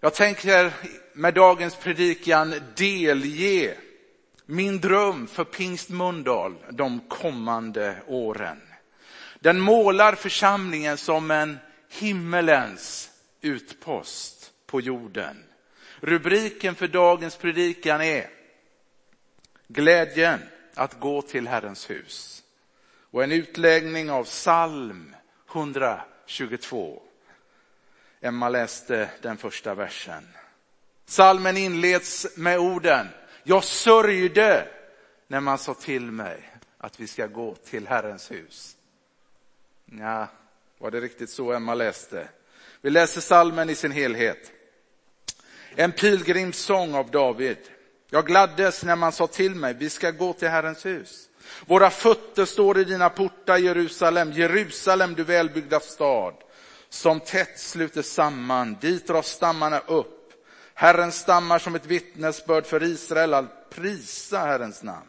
Jag 0.00 0.14
tänker 0.14 0.72
med 1.12 1.34
dagens 1.34 1.76
predikan 1.76 2.54
delge 2.76 3.76
min 4.46 4.80
dröm 4.80 5.26
för 5.26 5.44
Pingst 5.44 5.90
Mölndal 5.90 6.54
de 6.70 7.00
kommande 7.00 7.96
åren. 8.06 8.60
Den 9.40 9.60
målar 9.60 10.14
församlingen 10.14 10.96
som 10.96 11.30
en 11.30 11.58
himmelens 11.88 13.10
utpost 13.40 14.52
på 14.66 14.80
jorden. 14.80 15.44
Rubriken 16.00 16.74
för 16.74 16.88
dagens 16.88 17.36
predikan 17.36 18.00
är 18.00 18.30
Glädjen 19.68 20.40
att 20.74 21.00
gå 21.00 21.22
till 21.22 21.48
Herrens 21.48 21.90
hus 21.90 22.42
och 23.10 23.24
en 23.24 23.32
utläggning 23.32 24.10
av 24.10 24.24
psalm 24.24 25.16
122. 25.52 27.02
Emma 28.20 28.48
läste 28.48 29.10
den 29.22 29.36
första 29.36 29.74
versen. 29.74 30.28
Salmen 31.06 31.56
inleds 31.56 32.26
med 32.36 32.58
orden, 32.58 33.08
jag 33.42 33.64
sörjde 33.64 34.68
när 35.28 35.40
man 35.40 35.58
sa 35.58 35.74
till 35.74 36.10
mig 36.10 36.52
att 36.78 37.00
vi 37.00 37.06
ska 37.06 37.26
gå 37.26 37.54
till 37.54 37.86
Herrens 37.86 38.30
hus. 38.30 38.76
Ja, 39.84 40.26
var 40.78 40.90
det 40.90 41.00
riktigt 41.00 41.30
så 41.30 41.52
Emma 41.52 41.74
läste? 41.74 42.28
Vi 42.80 42.90
läser 42.90 43.20
salmen 43.20 43.70
i 43.70 43.74
sin 43.74 43.92
helhet. 43.92 44.52
En 45.74 45.92
pilgrimssång 45.92 46.94
av 46.94 47.10
David. 47.10 47.58
Jag 48.10 48.26
gladdes 48.26 48.84
när 48.84 48.96
man 48.96 49.12
sa 49.12 49.26
till 49.26 49.54
mig, 49.54 49.74
vi 49.74 49.90
ska 49.90 50.10
gå 50.10 50.32
till 50.32 50.48
Herrens 50.48 50.86
hus. 50.86 51.28
Våra 51.66 51.90
fötter 51.90 52.44
står 52.44 52.78
i 52.78 52.84
dina 52.84 53.10
portar, 53.10 53.58
Jerusalem, 53.58 54.32
Jerusalem 54.32 55.14
du 55.14 55.24
välbyggda 55.24 55.80
stad, 55.80 56.34
som 56.88 57.20
tätt 57.20 57.58
sluter 57.58 58.02
samman, 58.02 58.76
dit 58.80 59.06
drar 59.06 59.22
stammarna 59.22 59.78
upp. 59.78 60.32
Herren 60.74 61.12
stammar 61.12 61.58
som 61.58 61.74
ett 61.74 61.86
vittnesbörd 61.86 62.66
för 62.66 62.82
Israel, 62.82 63.34
att 63.34 63.70
prisa 63.70 64.38
Herrens 64.38 64.82
namn. 64.82 65.06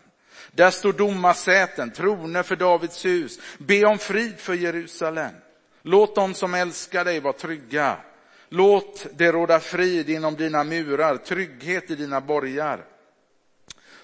Där 0.52 0.72
står 0.72 0.94
domarsäten, 0.94 1.92
troner 1.92 2.44
för 2.44 2.56
Davids 2.56 3.06
hus. 3.06 3.40
Be 3.58 3.86
om 3.86 3.98
frid 3.98 4.40
för 4.40 4.54
Jerusalem. 4.54 5.34
Låt 5.82 6.16
dem 6.16 6.34
som 6.34 6.54
älskar 6.54 7.06
dig 7.06 7.20
vara 7.20 7.34
trygga. 7.34 7.98
Låt 8.50 9.08
det 9.18 9.32
råda 9.32 9.60
frid 9.60 10.10
inom 10.10 10.36
dina 10.36 10.64
murar, 10.64 11.18
trygghet 11.18 11.92
i 11.92 11.96
dina 11.96 12.22
borgar. 12.22 12.86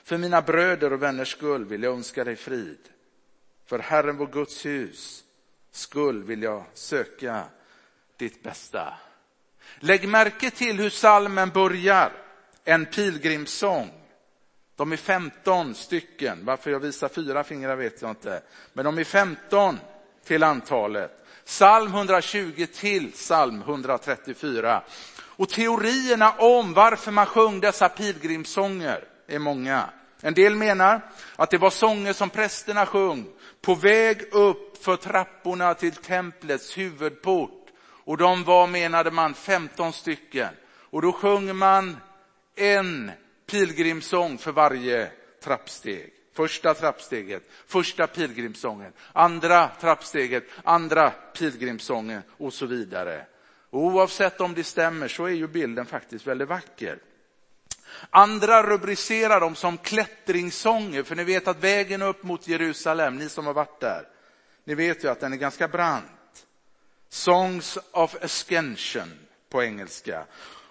För 0.03 0.17
mina 0.17 0.41
bröder 0.41 0.93
och 0.93 1.03
vänners 1.03 1.31
skull 1.31 1.65
vill 1.65 1.83
jag 1.83 1.93
önska 1.93 2.23
dig 2.23 2.35
frid. 2.35 2.79
För 3.65 3.79
Herren 3.79 4.17
vår 4.17 4.27
Guds 4.27 4.65
hus 4.65 5.23
skull 5.71 6.23
vill 6.23 6.43
jag 6.43 6.63
söka 6.73 7.43
ditt 8.17 8.43
bästa. 8.43 8.93
Lägg 9.79 10.07
märke 10.07 10.51
till 10.51 10.79
hur 10.79 10.89
salmen 10.89 11.49
börjar. 11.49 12.11
En 12.65 12.85
pilgrimssång. 12.85 13.91
De 14.75 14.91
är 14.91 14.97
15 14.97 15.75
stycken. 15.75 16.45
Varför 16.45 16.71
jag 16.71 16.79
visar 16.79 17.07
fyra 17.07 17.43
fingrar 17.43 17.75
vet 17.75 18.01
jag 18.01 18.11
inte. 18.11 18.41
Men 18.73 18.85
de 18.85 18.97
är 18.97 19.03
15 19.03 19.79
till 20.25 20.43
antalet. 20.43 21.11
Psalm 21.45 21.87
120 21.87 22.65
till 22.73 23.11
psalm 23.11 23.61
134. 23.61 24.83
Och 25.19 25.49
teorierna 25.49 26.31
om 26.31 26.73
varför 26.73 27.11
man 27.11 27.25
sjöng 27.25 27.59
dessa 27.59 27.89
pilgrimssånger 27.89 29.03
är 29.27 29.39
många. 29.39 29.89
En 30.21 30.33
del 30.33 30.55
menar 30.55 31.01
att 31.35 31.49
det 31.49 31.57
var 31.57 31.69
sånger 31.69 32.13
som 32.13 32.29
prästerna 32.29 32.85
sjöng 32.85 33.25
på 33.61 33.75
väg 33.75 34.33
upp 34.33 34.83
för 34.83 34.95
trapporna 34.95 35.73
till 35.73 35.95
templets 35.95 36.77
huvudport. 36.77 37.62
Och 38.05 38.17
de 38.17 38.43
var, 38.43 38.67
menade 38.67 39.11
man, 39.11 39.33
15 39.33 39.93
stycken. 39.93 40.49
Och 40.89 41.01
då 41.01 41.11
sjöng 41.11 41.55
man 41.55 41.97
en 42.55 43.11
pilgrimssång 43.45 44.37
för 44.37 44.51
varje 44.51 45.11
trappsteg. 45.43 46.13
Första 46.35 46.73
trappsteget, 46.73 47.43
första 47.67 48.07
pilgrimssången, 48.07 48.93
andra 49.13 49.67
trappsteget, 49.67 50.43
andra 50.63 51.09
pilgrimssången 51.09 52.21
och 52.37 52.53
så 52.53 52.65
vidare. 52.65 53.25
Och 53.69 53.79
oavsett 53.79 54.41
om 54.41 54.53
det 54.53 54.63
stämmer 54.63 55.07
så 55.07 55.25
är 55.25 55.29
ju 55.31 55.47
bilden 55.47 55.85
faktiskt 55.85 56.27
väldigt 56.27 56.47
vacker. 56.47 56.99
Andra 58.09 58.63
rubricerar 58.63 59.39
dem 59.39 59.55
som 59.55 59.77
klättringssånger, 59.77 61.03
för 61.03 61.15
ni 61.15 61.23
vet 61.23 61.47
att 61.47 61.63
vägen 61.63 62.01
upp 62.01 62.23
mot 62.23 62.47
Jerusalem, 62.47 63.15
ni 63.15 63.29
som 63.29 63.45
har 63.45 63.53
varit 63.53 63.79
där, 63.79 64.07
ni 64.63 64.75
vet 64.75 65.03
ju 65.03 65.07
att 65.07 65.19
den 65.19 65.33
är 65.33 65.37
ganska 65.37 65.67
brant. 65.67 66.05
Songs 67.13 67.77
of 67.91 68.15
Ascension 68.23 69.19
på 69.49 69.63
engelska. 69.63 70.25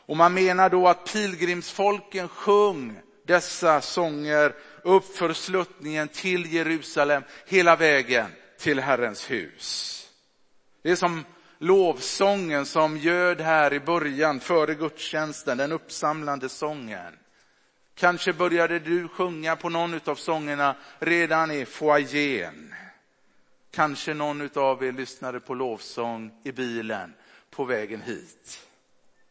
Och 0.06 0.16
man 0.16 0.34
menar 0.34 0.70
då 0.70 0.88
att 0.88 1.12
pilgrimsfolken 1.12 2.28
sjöng 2.28 3.00
dessa 3.26 3.80
sånger 3.80 4.54
uppför 4.82 5.32
sluttningen 5.32 6.08
till 6.08 6.52
Jerusalem 6.52 7.22
hela 7.46 7.76
vägen 7.76 8.26
till 8.58 8.80
Herrens 8.80 9.30
hus. 9.30 9.98
Det 10.82 10.90
är 10.90 10.96
som 10.96 11.24
lovsången 11.58 12.66
som 12.66 12.96
göd 12.96 13.40
här 13.40 13.72
i 13.72 13.80
början 13.80 14.40
före 14.40 14.74
gudstjänsten, 14.74 15.58
den 15.58 15.72
uppsamlande 15.72 16.48
sången. 16.48 17.18
Kanske 17.94 18.32
började 18.32 18.78
du 18.78 19.08
sjunga 19.08 19.56
på 19.56 19.68
någon 19.68 20.00
av 20.04 20.14
sångerna 20.14 20.76
redan 20.98 21.50
i 21.50 21.64
foajén. 21.64 22.74
Kanske 23.72 24.14
någon 24.14 24.50
av 24.54 24.84
er 24.84 24.92
lyssnade 24.92 25.40
på 25.40 25.54
lovsång 25.54 26.40
i 26.44 26.52
bilen 26.52 27.14
på 27.50 27.64
vägen 27.64 28.02
hit. 28.02 28.68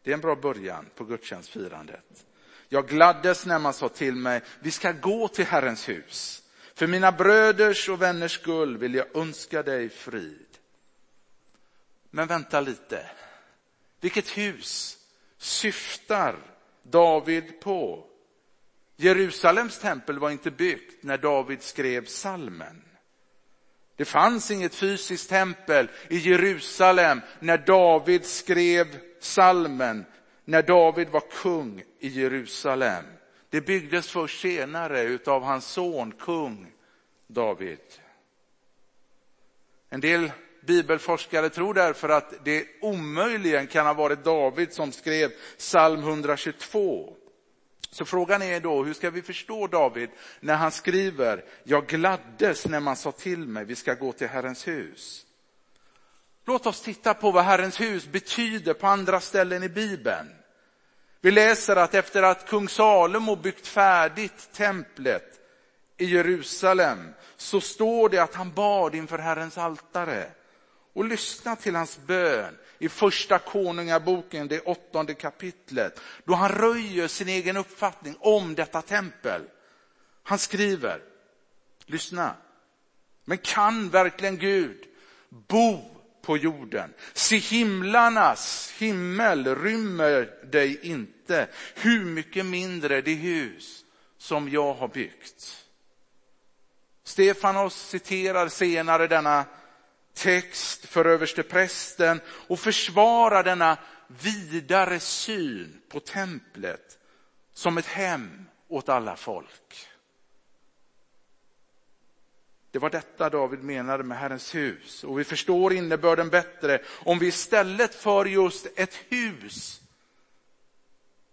Det 0.04 0.12
är 0.12 0.14
en 0.14 0.22
bra 0.22 0.36
början 0.36 0.86
på 0.96 1.04
gudstjänstfirandet. 1.04 2.26
Jag 2.70 2.88
gladdes 2.88 3.46
när 3.46 3.60
man 3.60 3.74
sa 3.74 3.90
till 3.90 4.16
mig, 4.16 4.42
vi 4.60 4.72
ska 4.72 4.92
gå 4.92 5.28
till 5.28 5.46
Herrens 5.46 5.90
hus. 5.90 6.44
För 6.74 6.88
mina 6.88 7.12
bröders 7.12 7.90
och 7.90 8.02
vänners 8.02 8.32
skull 8.32 8.78
vill 8.78 8.96
jag 8.96 9.16
önska 9.16 9.64
dig 9.64 9.90
frid. 9.90 10.58
Men 12.10 12.28
vänta 12.28 12.62
lite. 12.62 13.10
Vilket 14.00 14.38
hus 14.38 14.98
syftar 15.38 16.36
David 16.84 17.60
på? 17.60 18.08
Jerusalems 18.96 19.80
tempel 19.80 20.20
var 20.20 20.32
inte 20.32 20.52
byggt 20.52 21.04
när 21.04 21.18
David 21.18 21.62
skrev 21.62 22.06
salmen. 22.06 22.84
Det 24.02 24.06
fanns 24.06 24.52
inget 24.52 24.76
fysiskt 24.76 25.30
tempel 25.30 25.90
i 26.10 26.18
Jerusalem 26.18 27.22
när 27.40 27.58
David 27.58 28.26
skrev 28.26 29.00
salmen, 29.20 30.06
när 30.46 30.62
David 30.62 31.10
var 31.10 31.24
kung 31.32 31.84
i 32.00 32.08
Jerusalem. 32.08 33.06
Det 33.50 33.62
byggdes 33.62 34.12
först 34.12 34.42
senare 34.42 35.04
utav 35.04 35.44
hans 35.44 35.66
son 35.66 36.12
kung 36.12 36.72
David. 37.28 37.80
En 39.90 40.02
del 40.02 40.32
bibelforskare 40.62 41.50
tror 41.50 41.74
därför 41.74 42.10
att 42.10 42.46
det 42.46 42.68
omöjligen 42.82 43.68
kan 43.68 43.86
ha 43.86 43.94
varit 43.94 44.24
David 44.24 44.74
som 44.74 44.92
skrev 44.92 45.32
psalm 45.58 46.00
122. 46.00 47.16
Så 47.92 48.06
frågan 48.06 48.42
är 48.42 48.60
då, 48.60 48.84
hur 48.84 48.94
ska 48.94 49.10
vi 49.10 49.22
förstå 49.22 49.68
David 49.68 50.10
när 50.40 50.56
han 50.56 50.72
skriver, 50.72 51.44
jag 51.64 51.88
gladdes 51.88 52.68
när 52.68 52.80
man 52.80 52.96
sa 52.96 53.12
till 53.12 53.48
mig, 53.48 53.66
vi 53.66 53.76
ska 53.76 53.94
gå 53.94 54.12
till 54.12 54.28
Herrens 54.28 54.68
hus. 54.68 55.26
Låt 56.46 56.66
oss 56.66 56.82
titta 56.82 57.14
på 57.14 57.32
vad 57.32 57.44
Herrens 57.44 57.82
hus 57.82 58.08
betyder 58.08 58.74
på 58.74 58.88
andra 58.88 59.20
ställen 59.20 59.64
i 59.64 59.70
Bibeln. 59.70 60.30
Vi 61.22 61.32
läser 61.32 61.76
att 61.76 61.94
efter 61.94 62.24
att 62.24 62.48
kung 62.48 62.70
Salomo 62.70 63.36
byggt 63.36 63.68
färdigt 63.68 64.50
templet 64.54 65.40
i 65.98 66.06
Jerusalem 66.06 67.14
så 67.38 67.62
står 67.62 68.10
det 68.10 68.20
att 68.20 68.36
han 68.36 68.52
bad 68.52 68.96
inför 68.96 69.18
Herrens 69.18 69.58
altare. 69.58 70.32
Och 70.94 71.06
lyssna 71.06 71.56
till 71.56 71.76
hans 71.76 72.00
bön 72.00 72.58
i 72.80 72.90
första 72.90 73.40
konungaboken, 73.40 74.48
det 74.48 74.60
åttonde 74.60 75.14
kapitlet, 75.14 76.00
då 76.26 76.34
han 76.34 76.50
röjer 76.50 77.08
sin 77.08 77.28
egen 77.28 77.58
uppfattning 77.58 78.16
om 78.20 78.56
detta 78.56 78.82
tempel. 78.82 79.42
Han 80.24 80.40
skriver, 80.40 81.02
lyssna, 81.86 82.36
men 83.26 83.38
kan 83.38 83.90
verkligen 83.90 84.38
Gud 84.38 84.86
bo 85.30 85.84
på 86.22 86.38
jorden? 86.38 86.94
Se 87.14 87.38
himlarnas 87.38 88.74
himmel 88.78 89.56
rymmer 89.56 90.46
dig 90.52 90.80
inte, 90.82 91.48
hur 91.76 92.06
mycket 92.06 92.46
mindre 92.46 93.02
det 93.02 93.14
hus 93.14 93.86
som 94.18 94.50
jag 94.50 94.74
har 94.74 94.88
byggt. 94.88 95.66
Stefanos 97.04 97.76
citerar 97.90 98.48
senare 98.48 99.08
denna 99.08 99.46
text 100.14 100.86
för 100.86 101.06
översteprästen 101.06 102.22
och 102.28 102.60
försvara 102.60 103.44
denna 103.44 103.78
vidare 104.08 105.00
syn 105.00 105.82
på 105.90 106.00
templet 106.00 106.98
som 107.54 107.78
ett 107.78 107.86
hem 107.86 108.46
åt 108.68 108.90
alla 108.90 109.16
folk. 109.16 109.88
Det 112.72 112.80
var 112.80 112.90
detta 112.90 113.30
David 113.30 113.64
menade 113.64 114.04
med 114.04 114.18
Herrens 114.18 114.56
hus 114.56 115.04
och 115.04 115.20
vi 115.20 115.24
förstår 115.24 115.74
innebörden 115.74 116.30
bättre 116.30 116.82
om 116.88 117.20
vi 117.20 117.28
istället 117.28 117.96
för 117.96 118.26
just 118.26 118.68
ett 118.76 118.96
hus 119.10 119.82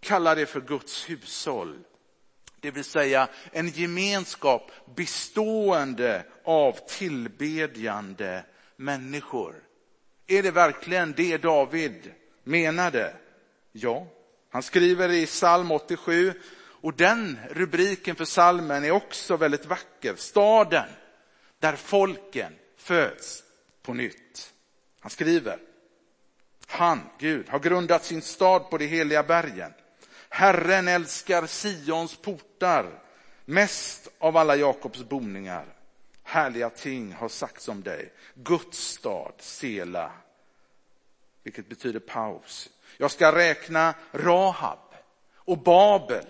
kallar 0.00 0.36
det 0.36 0.46
för 0.46 0.60
Guds 0.60 1.10
hushåll. 1.10 1.78
Det 2.60 2.70
vill 2.70 2.84
säga 2.84 3.28
en 3.52 3.68
gemenskap 3.68 4.70
bestående 4.96 6.24
av 6.44 6.78
tillbedjande 6.88 8.44
människor. 8.78 9.54
Är 10.26 10.42
det 10.42 10.50
verkligen 10.50 11.12
det 11.12 11.36
David 11.36 12.12
menade? 12.44 13.16
Ja, 13.72 14.06
han 14.50 14.62
skriver 14.62 15.08
i 15.08 15.26
psalm 15.26 15.70
87 15.70 16.32
och 16.80 16.94
den 16.94 17.38
rubriken 17.50 18.16
för 18.16 18.24
salmen 18.24 18.84
är 18.84 18.90
också 18.90 19.36
väldigt 19.36 19.66
vacker. 19.66 20.14
Staden 20.16 20.88
där 21.58 21.76
folken 21.76 22.52
föds 22.76 23.42
på 23.82 23.94
nytt. 23.94 24.52
Han 25.00 25.10
skriver, 25.10 25.58
han, 26.66 27.00
Gud, 27.18 27.48
har 27.48 27.58
grundat 27.58 28.04
sin 28.04 28.22
stad 28.22 28.70
på 28.70 28.78
de 28.78 28.86
heliga 28.86 29.22
bergen. 29.22 29.72
Herren 30.28 30.88
älskar 30.88 31.46
Sions 31.46 32.16
portar 32.16 33.02
mest 33.44 34.08
av 34.18 34.36
alla 34.36 34.56
Jakobs 34.56 35.04
boningar. 35.04 35.77
Härliga 36.30 36.70
ting 36.70 37.12
har 37.12 37.28
sagts 37.28 37.68
om 37.68 37.82
dig. 37.82 38.12
Guds 38.34 38.78
stad, 38.78 39.32
Sela, 39.38 40.12
vilket 41.42 41.68
betyder 41.68 42.00
paus. 42.00 42.68
Jag 42.96 43.10
ska 43.10 43.36
räkna 43.36 43.94
Rahab 44.12 44.78
och 45.34 45.58
Babel 45.58 46.24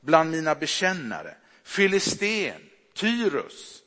bland 0.00 0.30
mina 0.30 0.54
bekännare. 0.54 1.36
Filisten, 1.62 2.60
Tyrus, 2.94 3.82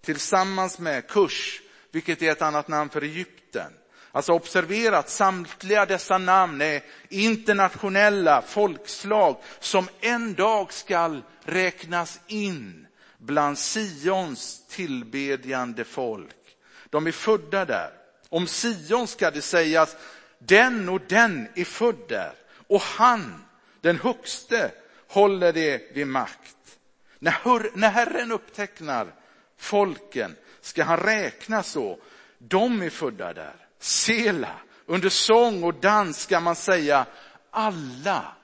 tillsammans 0.00 0.78
med 0.78 1.08
Kush, 1.08 1.62
vilket 1.90 2.22
är 2.22 2.32
ett 2.32 2.42
annat 2.42 2.68
namn 2.68 2.90
för 2.90 3.02
Egypten. 3.02 3.72
Alltså 4.12 4.32
observera 4.32 4.98
att 4.98 5.10
samtliga 5.10 5.86
dessa 5.86 6.18
namn 6.18 6.60
är 6.60 6.82
internationella 7.08 8.42
folkslag 8.42 9.36
som 9.60 9.88
en 10.00 10.34
dag 10.34 10.72
skall 10.72 11.22
räknas 11.44 12.20
in 12.26 12.86
bland 13.24 13.58
Sions 13.58 14.66
tillbedjande 14.68 15.84
folk. 15.84 16.56
De 16.90 17.06
är 17.06 17.12
födda 17.12 17.64
där. 17.64 17.90
Om 18.28 18.46
Sion 18.46 19.08
ska 19.08 19.30
det 19.30 19.42
sägas, 19.42 19.96
den 20.38 20.88
och 20.88 21.00
den 21.08 21.48
är 21.54 21.64
född 21.64 22.08
där 22.08 22.32
och 22.66 22.80
han, 22.80 23.44
den 23.80 23.98
högste, 23.98 24.70
håller 25.08 25.52
det 25.52 25.92
vid 25.94 26.06
makt. 26.06 26.78
När 27.18 27.88
Herren 27.88 28.32
upptecknar 28.32 29.14
folken 29.56 30.36
ska 30.60 30.84
han 30.84 30.96
räkna 30.96 31.62
så. 31.62 31.98
De 32.38 32.82
är 32.82 32.90
födda 32.90 33.32
där. 33.32 33.54
Sela, 33.78 34.60
under 34.86 35.08
sång 35.08 35.64
och 35.64 35.74
dans 35.74 36.18
ska 36.18 36.40
man 36.40 36.56
säga 36.56 37.06
alla 37.50 38.36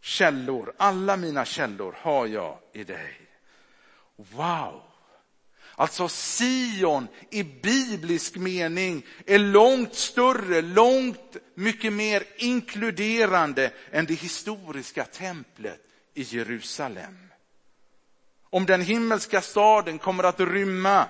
källor, 0.00 0.72
alla 0.76 1.16
mina 1.16 1.44
källor 1.44 1.94
har 1.98 2.26
jag 2.26 2.58
i 2.72 2.84
dig. 2.84 3.21
Wow! 4.30 4.82
Alltså 5.74 6.08
Sion 6.08 7.08
i 7.30 7.42
biblisk 7.42 8.36
mening 8.36 9.06
är 9.26 9.38
långt 9.38 9.94
större, 9.94 10.62
långt 10.62 11.36
mycket 11.54 11.92
mer 11.92 12.24
inkluderande 12.36 13.72
än 13.90 14.06
det 14.06 14.14
historiska 14.14 15.04
templet 15.04 15.80
i 16.14 16.22
Jerusalem. 16.22 17.18
Om 18.50 18.66
den 18.66 18.80
himmelska 18.82 19.40
staden 19.40 19.98
kommer 19.98 20.24
att 20.24 20.40
rymma 20.40 21.08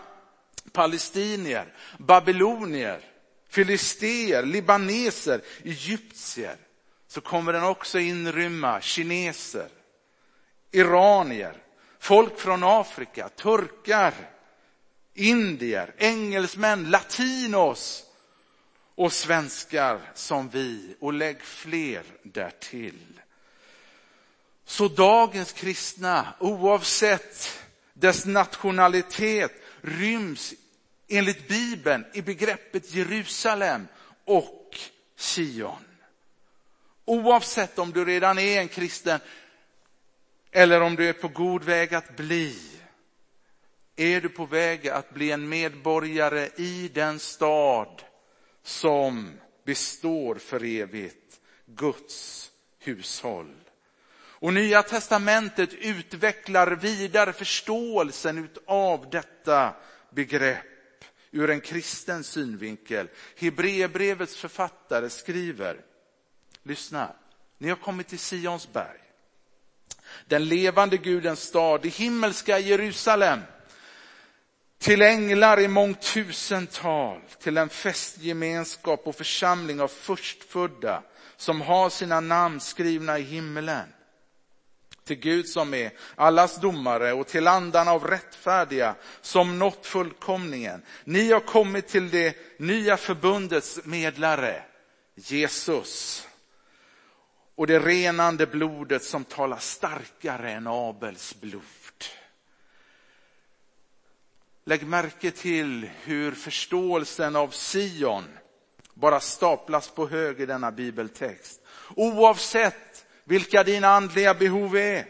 palestinier, 0.72 1.74
babylonier, 1.98 3.00
filister, 3.48 4.42
libaneser, 4.42 5.40
egyptier 5.64 6.56
så 7.08 7.20
kommer 7.20 7.52
den 7.52 7.64
också 7.64 7.98
inrymma 7.98 8.80
kineser, 8.80 9.68
iranier, 10.70 11.56
folk 12.02 12.38
från 12.38 12.64
Afrika, 12.64 13.28
turkar, 13.28 14.14
indier, 15.14 15.94
engelsmän, 15.98 16.90
latinos 16.90 18.04
och 18.94 19.12
svenskar 19.12 20.00
som 20.14 20.48
vi 20.48 20.96
och 21.00 21.12
lägg 21.12 21.42
fler 21.42 22.02
därtill. 22.22 23.20
Så 24.64 24.88
dagens 24.88 25.52
kristna, 25.52 26.34
oavsett 26.40 27.60
dess 27.92 28.26
nationalitet, 28.26 29.52
ryms 29.80 30.54
enligt 31.08 31.48
Bibeln 31.48 32.04
i 32.12 32.22
begreppet 32.22 32.94
Jerusalem 32.94 33.88
och 34.24 34.78
Sion. 35.16 35.84
Oavsett 37.04 37.78
om 37.78 37.92
du 37.92 38.04
redan 38.04 38.38
är 38.38 38.60
en 38.60 38.68
kristen 38.68 39.20
eller 40.52 40.80
om 40.80 40.96
du 40.96 41.08
är 41.08 41.12
på 41.12 41.28
god 41.28 41.64
väg 41.64 41.94
att 41.94 42.16
bli. 42.16 42.58
Är 43.96 44.20
du 44.20 44.28
på 44.28 44.46
väg 44.46 44.88
att 44.88 45.14
bli 45.14 45.30
en 45.30 45.48
medborgare 45.48 46.48
i 46.56 46.90
den 46.94 47.18
stad 47.18 48.02
som 48.62 49.32
består 49.64 50.34
för 50.34 50.64
evigt, 50.64 51.40
Guds 51.66 52.50
hushåll. 52.78 53.54
Och 54.14 54.52
Nya 54.52 54.82
testamentet 54.82 55.72
utvecklar 55.72 56.70
vidare 56.70 57.32
förståelsen 57.32 58.48
av 58.66 59.10
detta 59.10 59.74
begrepp 60.10 61.04
ur 61.30 61.50
en 61.50 61.60
kristen 61.60 62.24
synvinkel. 62.24 63.08
Hebreerbrevets 63.36 64.36
författare 64.36 65.10
skriver, 65.10 65.80
lyssna, 66.62 67.16
ni 67.58 67.68
har 67.68 67.76
kommit 67.76 68.08
till 68.08 68.18
Sions 68.18 68.72
berg, 68.72 69.00
den 70.26 70.44
levande 70.44 70.96
Gudens 70.96 71.42
stad, 71.42 71.82
det 71.82 71.88
himmelska 71.88 72.58
Jerusalem, 72.58 73.40
till 74.78 75.02
änglar 75.02 75.60
i 75.60 75.68
mångtusental, 75.68 77.20
till 77.42 77.58
en 77.58 77.68
festgemenskap 77.68 79.06
och 79.06 79.16
församling 79.16 79.80
av 79.80 79.88
förstfödda 79.88 81.02
som 81.36 81.60
har 81.60 81.90
sina 81.90 82.20
namn 82.20 82.60
skrivna 82.60 83.18
i 83.18 83.22
himmelen 83.22 83.86
till 85.04 85.16
Gud 85.16 85.48
som 85.48 85.74
är 85.74 85.90
allas 86.14 86.60
domare 86.60 87.12
och 87.12 87.26
till 87.26 87.48
andarna 87.48 87.90
av 87.90 88.06
rättfärdiga 88.06 88.94
som 89.20 89.58
nått 89.58 89.86
fullkomningen. 89.86 90.82
Ni 91.04 91.32
har 91.32 91.40
kommit 91.40 91.88
till 91.88 92.10
det 92.10 92.36
nya 92.58 92.96
förbundets 92.96 93.80
medlare, 93.84 94.62
Jesus. 95.14 96.26
Och 97.62 97.68
det 97.68 97.78
renande 97.78 98.46
blodet 98.46 99.04
som 99.04 99.24
talar 99.24 99.58
starkare 99.58 100.50
än 100.50 100.66
Abels 100.66 101.40
blod. 101.40 101.62
Lägg 104.64 104.86
märke 104.86 105.30
till 105.30 105.90
hur 106.02 106.32
förståelsen 106.32 107.36
av 107.36 107.50
Sion 107.50 108.24
bara 108.94 109.20
staplas 109.20 109.90
på 109.90 110.08
hög 110.08 110.40
i 110.40 110.46
denna 110.46 110.72
bibeltext. 110.72 111.62
Oavsett 111.96 113.06
vilka 113.24 113.64
dina 113.64 113.88
andliga 113.88 114.34
behov 114.34 114.76
är, 114.76 115.06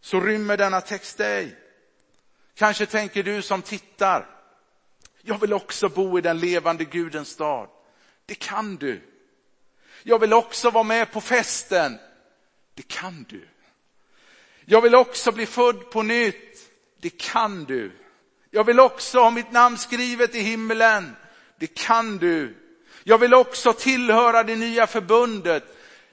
så 0.00 0.20
rymmer 0.20 0.56
denna 0.56 0.80
text 0.80 1.18
dig. 1.18 1.56
Kanske 2.54 2.86
tänker 2.86 3.22
du 3.22 3.42
som 3.42 3.62
tittar, 3.62 4.26
jag 5.22 5.40
vill 5.40 5.52
också 5.52 5.88
bo 5.88 6.18
i 6.18 6.20
den 6.20 6.38
levande 6.38 6.84
Gudens 6.84 7.28
stad. 7.28 7.68
Det 8.26 8.34
kan 8.34 8.76
du. 8.76 9.13
Jag 10.06 10.18
vill 10.18 10.32
också 10.32 10.70
vara 10.70 10.84
med 10.84 11.12
på 11.12 11.20
festen. 11.20 11.98
Det 12.74 12.88
kan 12.88 13.26
du. 13.28 13.48
Jag 14.64 14.80
vill 14.80 14.94
också 14.94 15.32
bli 15.32 15.46
född 15.46 15.90
på 15.90 16.02
nytt. 16.02 16.70
Det 17.00 17.10
kan 17.10 17.64
du. 17.64 17.92
Jag 18.50 18.64
vill 18.64 18.80
också 18.80 19.18
ha 19.18 19.30
mitt 19.30 19.52
namn 19.52 19.78
skrivet 19.78 20.34
i 20.34 20.40
himlen. 20.40 21.16
Det 21.58 21.66
kan 21.66 22.18
du. 22.18 22.56
Jag 23.04 23.18
vill 23.18 23.34
också 23.34 23.72
tillhöra 23.72 24.42
det 24.42 24.56
nya 24.56 24.86
förbundet. 24.86 25.64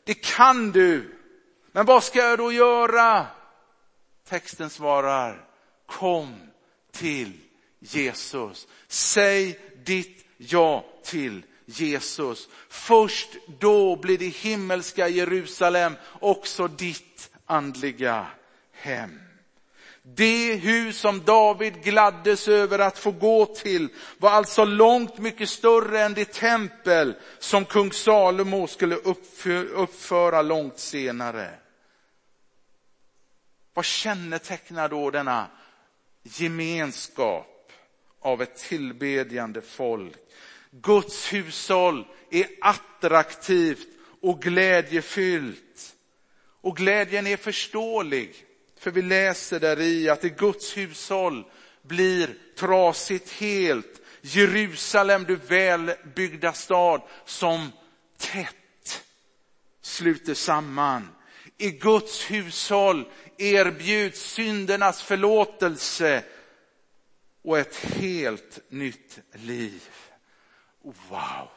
Det 0.03 0.13
kan 0.13 0.71
du. 0.71 1.15
Men 1.71 1.85
vad 1.85 2.03
ska 2.03 2.19
jag 2.19 2.37
då 2.37 2.51
göra? 2.51 3.27
Texten 4.29 4.69
svarar, 4.69 5.45
kom 5.85 6.35
till 6.91 7.33
Jesus. 7.79 8.67
Säg 8.87 9.59
ditt 9.85 10.25
ja 10.37 10.85
till 11.03 11.43
Jesus. 11.79 12.49
Först 12.69 13.29
då 13.59 13.95
blir 13.95 14.17
det 14.17 14.27
himmelska 14.27 15.07
Jerusalem 15.07 15.95
också 16.19 16.67
ditt 16.67 17.31
andliga 17.45 18.27
hem. 18.71 19.19
Det 20.03 20.55
hus 20.55 20.97
som 20.97 21.23
David 21.25 21.83
gladdes 21.83 22.47
över 22.47 22.79
att 22.79 22.97
få 22.97 23.11
gå 23.11 23.45
till 23.45 23.89
var 24.17 24.29
alltså 24.29 24.65
långt 24.65 25.17
mycket 25.17 25.49
större 25.49 26.01
än 26.01 26.13
det 26.13 26.33
tempel 26.33 27.15
som 27.39 27.65
kung 27.65 27.91
Salomo 27.91 28.67
skulle 28.67 28.95
uppföra 29.73 30.41
långt 30.41 30.79
senare. 30.79 31.49
Vad 33.73 33.85
kännetecknar 33.85 34.89
då 34.89 35.11
denna 35.11 35.47
gemenskap 36.23 37.71
av 38.19 38.41
ett 38.41 38.55
tillbedjande 38.55 39.61
folk? 39.61 40.17
Guds 40.71 41.33
hushåll 41.33 42.07
är 42.29 42.47
attraktivt 42.61 43.87
och 44.21 44.41
glädjefyllt. 44.41 45.95
Och 46.61 46.77
glädjen 46.77 47.27
är 47.27 47.37
förståelig, 47.37 48.45
för 48.79 48.91
vi 48.91 49.01
läser 49.01 49.59
där 49.59 49.79
i 49.79 50.09
att 50.09 50.25
i 50.25 50.29
Guds 50.29 50.77
hushåll 50.77 51.45
blir 51.81 52.35
trasigt 52.57 53.31
helt. 53.31 54.01
Jerusalem, 54.21 55.23
du 55.23 55.35
välbyggda 55.35 56.53
stad, 56.53 57.01
som 57.25 57.71
tätt 58.17 59.03
sluter 59.81 60.33
samman. 60.33 61.07
I 61.57 61.71
Guds 61.71 62.31
hushåll 62.31 63.07
erbjuds 63.37 64.21
syndernas 64.21 65.01
förlåtelse 65.01 66.23
och 67.43 67.59
ett 67.59 67.75
helt 67.75 68.59
nytt 68.69 69.19
liv. 69.33 69.89
Wow! 70.81 71.49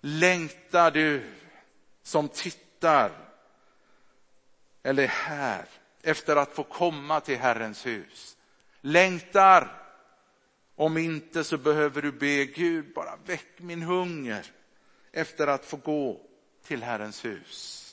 Längtar 0.00 0.90
du 0.90 1.22
som 2.02 2.28
tittar 2.28 3.12
eller 4.82 5.06
här 5.06 5.64
efter 6.02 6.36
att 6.36 6.52
få 6.52 6.64
komma 6.64 7.20
till 7.20 7.38
Herrens 7.38 7.86
hus? 7.86 8.36
Längtar? 8.80 9.76
Om 10.74 10.98
inte 10.98 11.44
så 11.44 11.58
behöver 11.58 12.02
du 12.02 12.12
be 12.12 12.44
Gud, 12.44 12.94
bara 12.94 13.16
väck 13.26 13.48
min 13.56 13.82
hunger 13.82 14.46
efter 15.12 15.46
att 15.46 15.64
få 15.64 15.76
gå 15.76 16.20
till 16.64 16.82
Herrens 16.82 17.24
hus. 17.24 17.86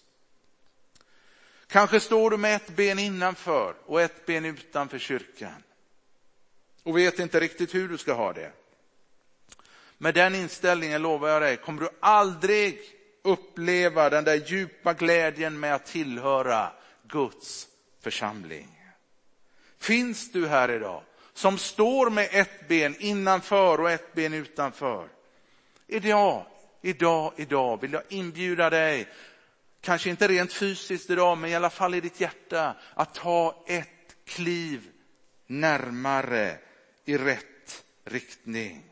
Kanske 1.68 2.00
står 2.00 2.30
du 2.30 2.38
med 2.38 2.56
ett 2.56 2.76
ben 2.76 3.00
innanför 3.00 3.76
och 3.86 4.02
ett 4.02 4.26
ben 4.26 4.46
utanför 4.46 5.00
kyrkan 5.00 5.64
och 6.84 6.98
vet 6.98 7.20
inte 7.20 7.40
riktigt 7.40 7.76
hur 7.76 7.90
du 7.90 7.98
ska 7.98 8.14
ha 8.14 8.34
det. 8.34 8.52
Med 9.98 10.14
den 10.14 10.36
inställningen 10.36 11.02
lovar 11.02 11.30
jag 11.30 11.42
dig, 11.42 11.58
kommer 11.58 11.82
du 11.82 11.90
aldrig 12.00 12.80
uppleva 13.24 14.10
den 14.10 14.24
där 14.24 14.36
djupa 14.36 14.94
glädjen 14.94 15.60
med 15.60 15.76
att 15.76 15.86
tillhöra 15.86 16.72
Guds 17.08 17.68
församling. 18.02 18.68
Finns 19.80 20.32
du 20.32 20.48
här 20.48 20.72
idag 20.72 21.04
som 21.34 21.58
står 21.58 22.10
med 22.10 22.30
ett 22.32 22.68
ben 22.68 22.96
innanför 23.00 23.82
och 23.82 23.92
ett 23.92 24.14
ben 24.14 24.34
utanför? 24.34 25.10
Idag, 25.88 26.46
idag, 26.82 27.34
idag 27.38 27.82
vill 27.82 27.94
jag 27.94 28.04
inbjuda 28.10 28.70
dig, 28.70 29.08
kanske 29.82 30.10
inte 30.10 30.28
rent 30.28 30.54
fysiskt 30.54 31.10
idag, 31.10 31.38
men 31.38 31.50
i 31.50 31.56
alla 31.56 31.70
fall 31.70 31.96
i 31.96 32.02
ditt 32.02 32.22
hjärta, 32.22 32.76
att 32.94 33.14
ta 33.14 33.64
ett 33.68 34.16
kliv 34.26 34.90
närmare 35.48 36.58
i 37.06 37.18
rätt 37.18 37.84
riktning. 38.06 38.84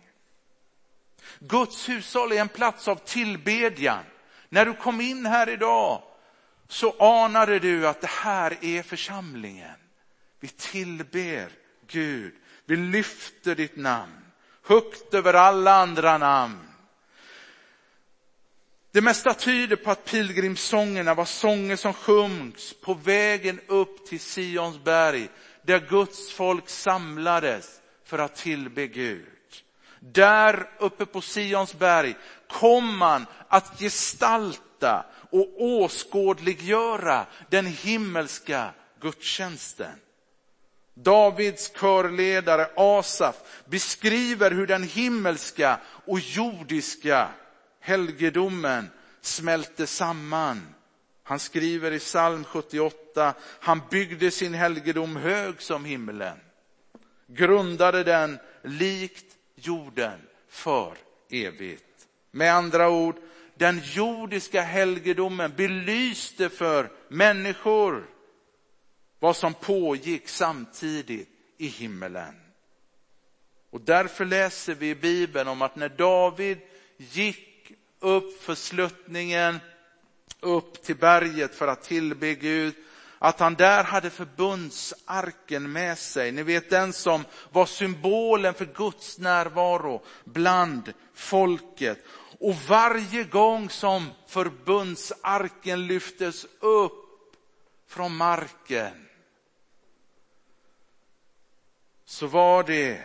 Guds 1.39 1.89
hushåll 1.89 2.31
är 2.31 2.41
en 2.41 2.49
plats 2.49 2.87
av 2.87 2.95
tillbedjan. 2.95 4.03
När 4.49 4.65
du 4.65 4.73
kom 4.73 5.01
in 5.01 5.25
här 5.25 5.49
idag 5.49 6.01
så 6.67 6.95
anade 6.99 7.59
du 7.59 7.87
att 7.87 8.01
det 8.01 8.09
här 8.09 8.57
är 8.61 8.83
församlingen. 8.83 9.75
Vi 10.39 10.47
tillber 10.47 11.49
Gud, 11.87 12.33
vi 12.65 12.75
lyfter 12.75 13.55
ditt 13.55 13.75
namn 13.75 14.25
högt 14.67 15.13
över 15.13 15.33
alla 15.33 15.73
andra 15.73 16.17
namn. 16.17 16.59
Det 18.91 19.01
mesta 19.01 19.33
tyder 19.33 19.75
på 19.75 19.91
att 19.91 20.05
pilgrimssångerna 20.05 21.13
var 21.13 21.25
sånger 21.25 21.75
som 21.75 21.93
sjungs 21.93 22.73
på 22.81 22.93
vägen 22.93 23.59
upp 23.67 24.05
till 24.05 24.19
Sions 24.19 24.83
berg, 24.83 25.29
där 25.61 25.79
Guds 25.79 26.31
folk 26.31 26.69
samlades 26.69 27.81
för 28.05 28.19
att 28.19 28.35
tillbe 28.35 28.87
Gud. 28.87 29.34
Där 30.11 30.69
uppe 30.79 31.05
på 31.05 31.21
Sions 31.21 31.73
berg 31.73 32.15
kom 32.49 32.97
man 32.97 33.25
att 33.47 33.79
gestalta 33.79 35.05
och 35.29 35.61
åskådliggöra 35.63 37.25
den 37.49 37.65
himmelska 37.65 38.73
gudstjänsten. 39.01 39.99
Davids 40.93 41.71
körledare 41.75 42.69
Asaf 42.75 43.35
beskriver 43.65 44.51
hur 44.51 44.67
den 44.67 44.83
himmelska 44.83 45.79
och 46.05 46.19
jordiska 46.19 47.29
helgedomen 47.79 48.89
smälte 49.21 49.87
samman. 49.87 50.75
Han 51.23 51.39
skriver 51.39 51.91
i 51.91 51.99
psalm 51.99 52.43
78, 52.43 53.33
han 53.59 53.81
byggde 53.91 54.31
sin 54.31 54.53
helgedom 54.53 55.15
hög 55.15 55.61
som 55.61 55.85
himlen, 55.85 56.37
grundade 57.27 58.03
den 58.03 58.39
likt 58.63 59.34
jorden 59.67 60.21
för 60.49 60.97
evigt. 61.29 62.07
Med 62.31 62.53
andra 62.53 62.89
ord, 62.89 63.15
den 63.55 63.81
jordiska 63.83 64.61
helgedomen 64.61 65.53
belyste 65.55 66.49
för 66.49 66.91
människor 67.07 68.05
vad 69.19 69.35
som 69.35 69.53
pågick 69.53 70.27
samtidigt 70.27 71.29
i 71.57 71.67
himmelen. 71.67 72.35
Och 73.69 73.81
därför 73.81 74.25
läser 74.25 74.75
vi 74.75 74.89
i 74.89 74.95
Bibeln 74.95 75.47
om 75.47 75.61
att 75.61 75.75
när 75.75 75.89
David 75.89 76.57
gick 76.97 77.71
upp 77.99 78.41
för 78.43 78.55
sluttningen, 78.55 79.59
upp 80.39 80.83
till 80.83 80.95
berget 80.95 81.55
för 81.55 81.67
att 81.67 81.83
tillbe 81.83 82.35
Gud, 82.35 82.73
att 83.19 83.39
han 83.39 83.55
där 83.55 83.83
hade 83.83 84.09
förbundsarken 84.09 85.71
med 85.71 85.97
sig. 85.97 86.31
Ni 86.31 86.43
vet 86.43 86.69
den 86.69 86.93
som 86.93 87.25
var 87.51 87.65
symbolen 87.65 88.53
för 88.53 88.65
Guds 88.65 89.17
närvaro 89.17 90.03
bland 90.23 90.93
folket. 91.13 92.05
Och 92.39 92.55
varje 92.55 93.23
gång 93.23 93.69
som 93.69 94.11
förbundsarken 94.27 95.87
lyftes 95.87 96.45
upp 96.59 97.05
från 97.87 98.15
marken 98.15 99.07
så 102.05 102.27
var 102.27 102.63
det 102.63 103.03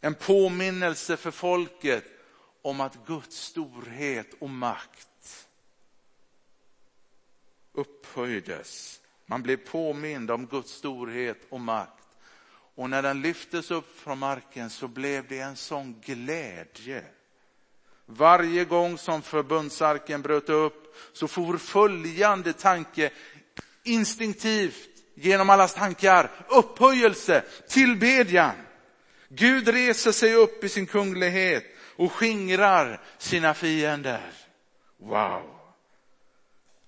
en 0.00 0.14
påminnelse 0.14 1.16
för 1.16 1.30
folket 1.30 2.04
om 2.62 2.80
att 2.80 3.06
Guds 3.06 3.36
storhet 3.36 4.26
och 4.40 4.50
makt 4.50 5.09
upphöjdes. 7.74 9.00
Man 9.26 9.42
blev 9.42 9.56
påmind 9.56 10.30
om 10.30 10.46
Guds 10.46 10.72
storhet 10.72 11.46
och 11.48 11.60
makt. 11.60 12.04
Och 12.74 12.90
när 12.90 13.02
den 13.02 13.22
lyftes 13.22 13.70
upp 13.70 14.00
från 14.00 14.18
marken 14.18 14.70
så 14.70 14.88
blev 14.88 15.28
det 15.28 15.38
en 15.38 15.56
sån 15.56 16.00
glädje. 16.00 17.04
Varje 18.06 18.64
gång 18.64 18.98
som 18.98 19.22
förbundsarken 19.22 20.22
bröt 20.22 20.48
upp 20.48 20.96
så 21.12 21.28
for 21.28 21.58
följande 21.58 22.52
tanke 22.52 23.10
instinktivt 23.84 24.88
genom 25.14 25.50
allas 25.50 25.74
tankar. 25.74 26.30
Upphöjelse, 26.48 27.44
tillbedjan. 27.68 28.54
Gud 29.28 29.68
reser 29.68 30.12
sig 30.12 30.34
upp 30.34 30.64
i 30.64 30.68
sin 30.68 30.86
kunglighet 30.86 31.64
och 31.96 32.12
skingrar 32.12 33.00
sina 33.18 33.54
fiender. 33.54 34.32
Wow! 34.98 35.59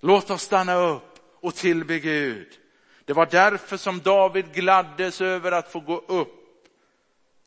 Låt 0.05 0.31
oss 0.31 0.43
stanna 0.43 0.75
upp 0.75 1.19
och 1.41 1.55
tillbe 1.55 1.99
Gud. 1.99 2.49
Det 3.05 3.13
var 3.13 3.27
därför 3.27 3.77
som 3.77 4.01
David 4.01 4.53
gladdes 4.53 5.21
över 5.21 5.53
att 5.53 5.73
få 5.73 5.81
gå 5.81 6.05
upp 6.09 6.67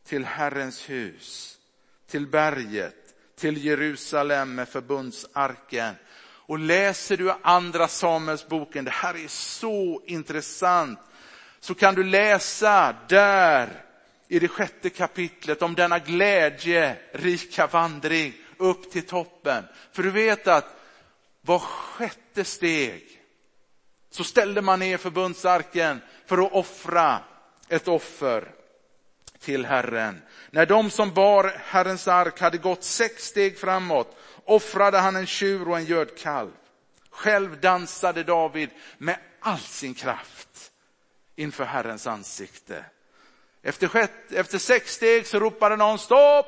till 0.08 0.26
Herrens 0.26 0.90
hus, 0.90 1.58
till 2.08 2.28
berget, 2.28 3.16
till 3.36 3.66
Jerusalem 3.66 4.56
med 4.56 4.70
förbundsarken. 4.70 5.96
Och 6.48 6.60
läser 6.60 7.18
du 7.18 7.34
andra 7.42 7.88
Samuelsboken, 7.88 8.86
det 8.86 8.92
här 8.92 9.24
är 9.24 9.28
så 9.28 10.02
intressant, 10.06 11.00
så 11.60 11.76
kan 11.76 11.96
du 11.96 12.04
läsa 12.04 12.96
där 13.08 13.82
i 14.28 14.40
det 14.40 14.48
sjätte 14.48 14.90
kapitlet 14.90 15.62
om 15.62 15.76
denna 15.76 16.00
glädje, 16.00 16.98
rika 17.12 17.68
vandring 17.68 18.34
upp 18.58 18.92
till 18.92 19.06
toppen. 19.06 19.64
För 19.92 20.04
du 20.04 20.12
vet 20.12 20.48
att 20.48 20.75
var 21.46 21.60
sjätte 21.60 22.44
steg 22.44 23.22
så 24.10 24.24
ställde 24.24 24.62
man 24.62 24.80
ner 24.80 24.98
förbundsarken 24.98 26.02
för 26.26 26.46
att 26.46 26.54
offra 26.54 27.20
ett 27.68 27.88
offer 27.88 28.52
till 29.40 29.66
Herren. 29.66 30.22
När 30.52 30.66
de 30.66 30.90
som 30.90 31.14
bar 31.14 31.62
Herrens 31.66 32.08
ark 32.08 32.40
hade 32.40 32.58
gått 32.58 32.84
sex 32.84 33.26
steg 33.26 33.60
framåt 33.60 34.18
offrade 34.46 34.98
han 34.98 35.16
en 35.16 35.26
tjur 35.26 35.70
och 35.70 35.78
en 35.78 35.86
gödkalv. 35.86 36.52
Själv 37.10 37.60
dansade 37.60 38.24
David 38.24 38.70
med 38.98 39.18
all 39.40 39.60
sin 39.60 39.94
kraft 39.94 40.72
inför 41.36 41.64
Herrens 41.64 42.08
ansikte. 42.08 42.86
Efter, 43.62 43.88
sjätt, 43.88 44.32
efter 44.32 44.58
sex 44.58 44.94
steg 44.94 45.28
så 45.28 45.40
ropade 45.40 45.76
någon 45.76 46.00
stopp 46.00 46.48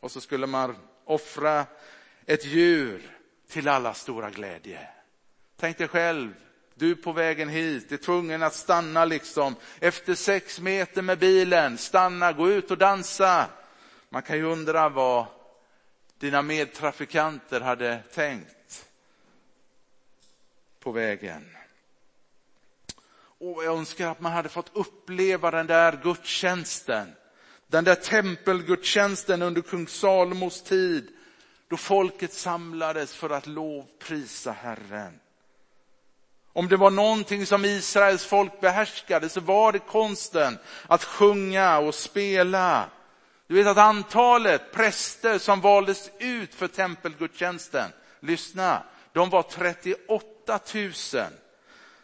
och 0.00 0.10
så 0.10 0.20
skulle 0.20 0.46
man 0.46 0.76
offra 1.04 1.66
ett 2.26 2.44
djur 2.44 3.17
till 3.48 3.68
alla 3.68 3.94
stora 3.94 4.30
glädje. 4.30 4.88
Tänk 5.56 5.78
dig 5.78 5.88
själv, 5.88 6.34
du 6.74 6.96
på 6.96 7.12
vägen 7.12 7.48
hit 7.48 7.92
är 7.92 7.96
tvungen 7.96 8.42
att 8.42 8.54
stanna 8.54 9.04
liksom 9.04 9.56
efter 9.80 10.14
sex 10.14 10.60
meter 10.60 11.02
med 11.02 11.18
bilen, 11.18 11.78
stanna, 11.78 12.32
gå 12.32 12.50
ut 12.50 12.70
och 12.70 12.78
dansa. 12.78 13.46
Man 14.08 14.22
kan 14.22 14.36
ju 14.36 14.44
undra 14.44 14.88
vad 14.88 15.26
dina 16.18 16.42
medtrafikanter 16.42 17.60
hade 17.60 18.02
tänkt. 18.14 18.54
på 20.80 20.92
vägen. 20.92 21.56
Och 23.18 23.64
jag 23.64 23.78
önskar 23.78 24.10
att 24.10 24.20
man 24.20 24.32
hade 24.32 24.48
fått 24.48 24.70
uppleva 24.72 25.50
den 25.50 25.66
där 25.66 26.00
gudstjänsten. 26.02 27.12
Den 27.66 27.84
där 27.84 27.94
tempelgudstjänsten 27.94 29.42
under 29.42 29.62
kung 29.62 29.88
Salomos 29.88 30.62
tid 30.62 31.17
då 31.68 31.76
folket 31.76 32.32
samlades 32.32 33.14
för 33.14 33.30
att 33.30 33.46
lovprisa 33.46 34.52
Herren. 34.52 35.20
Om 36.52 36.68
det 36.68 36.76
var 36.76 36.90
någonting 36.90 37.46
som 37.46 37.64
Israels 37.64 38.24
folk 38.24 38.60
behärskade 38.60 39.28
så 39.28 39.40
var 39.40 39.72
det 39.72 39.78
konsten 39.78 40.58
att 40.86 41.04
sjunga 41.04 41.78
och 41.78 41.94
spela. 41.94 42.90
Du 43.46 43.54
vet 43.54 43.66
att 43.66 43.78
antalet 43.78 44.72
präster 44.72 45.38
som 45.38 45.60
valdes 45.60 46.10
ut 46.18 46.54
för 46.54 46.68
tempelgudstjänsten, 46.68 47.92
lyssna, 48.20 48.82
de 49.12 49.30
var 49.30 49.42
38 49.42 50.60
000. 50.74 50.92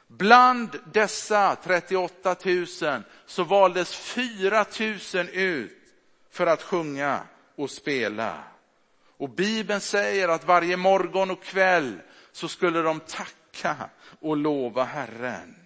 Bland 0.06 0.80
dessa 0.92 1.56
38 1.64 2.37
000 2.44 3.02
så 3.26 3.44
valdes 3.44 3.94
4 3.94 4.64
000 5.14 5.28
ut 5.33 5.73
för 6.30 6.47
att 6.47 6.62
sjunga 6.62 7.21
och 7.56 7.71
spela. 7.71 8.53
Och 9.25 9.31
Bibeln 9.31 9.81
säger 9.81 10.28
att 10.28 10.45
varje 10.45 10.76
morgon 10.76 11.31
och 11.31 11.43
kväll 11.43 12.00
så 12.33 12.49
skulle 12.49 12.83
de 12.83 13.00
tacka 13.00 13.90
och 14.21 14.37
lova 14.37 14.85
Herren. 14.85 15.57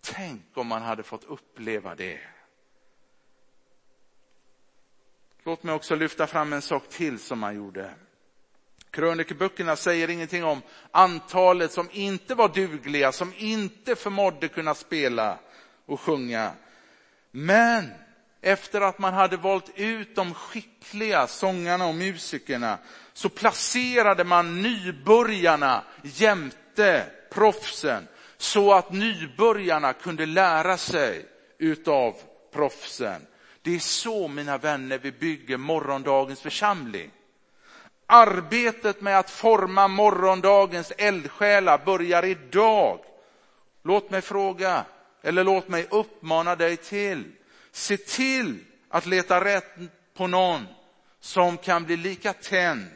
Tänk 0.00 0.42
om 0.54 0.66
man 0.66 0.82
hade 0.82 1.02
fått 1.02 1.24
uppleva 1.24 1.94
det. 1.94 2.20
Låt 5.44 5.62
mig 5.62 5.74
också 5.74 5.94
lyfta 5.94 6.26
fram 6.26 6.52
en 6.52 6.62
sak 6.62 6.88
till 6.88 7.18
som 7.18 7.38
man 7.38 7.56
gjorde. 7.56 7.94
Krönikeböckerna 8.90 9.76
säger 9.76 10.10
ingenting 10.10 10.44
om 10.44 10.62
antalet 10.90 11.72
som 11.72 11.88
inte 11.92 12.34
var 12.34 12.48
dugliga, 12.48 13.12
som 13.12 13.32
inte 13.36 13.96
förmådde 13.96 14.48
kunna 14.48 14.74
spela 14.74 15.38
och 15.86 16.00
sjunga. 16.00 16.52
Men 17.30 17.90
efter 18.42 18.80
att 18.80 18.98
man 18.98 19.14
hade 19.14 19.36
valt 19.36 19.70
ut 19.74 20.14
de 20.14 20.34
skickliga 20.34 21.26
sångarna 21.26 21.86
och 21.86 21.94
musikerna 21.94 22.78
så 23.12 23.28
placerade 23.28 24.24
man 24.24 24.62
nybörjarna 24.62 25.82
jämte 26.02 27.06
proffsen 27.32 28.08
så 28.36 28.72
att 28.72 28.92
nybörjarna 28.92 29.92
kunde 29.92 30.26
lära 30.26 30.76
sig 30.76 31.26
utav 31.58 32.16
proffsen. 32.52 33.26
Det 33.62 33.74
är 33.74 33.78
så 33.78 34.28
mina 34.28 34.58
vänner 34.58 34.98
vi 34.98 35.12
bygger 35.12 35.56
morgondagens 35.56 36.40
församling. 36.40 37.10
Arbetet 38.06 39.00
med 39.00 39.18
att 39.18 39.30
forma 39.30 39.88
morgondagens 39.88 40.92
eldsjälar 40.98 41.80
börjar 41.84 42.24
idag. 42.24 43.00
Låt 43.82 44.10
mig 44.10 44.20
fråga, 44.22 44.84
eller 45.22 45.44
låt 45.44 45.68
mig 45.68 45.86
uppmana 45.90 46.56
dig 46.56 46.76
till, 46.76 47.24
se 47.72 47.96
till 47.96 48.64
att 48.88 49.06
leta 49.06 49.44
rätt 49.44 49.74
på 50.14 50.26
någon 50.26 50.66
som 51.20 51.58
kan 51.58 51.84
bli 51.84 51.96
lika 51.96 52.32
tänd 52.32 52.90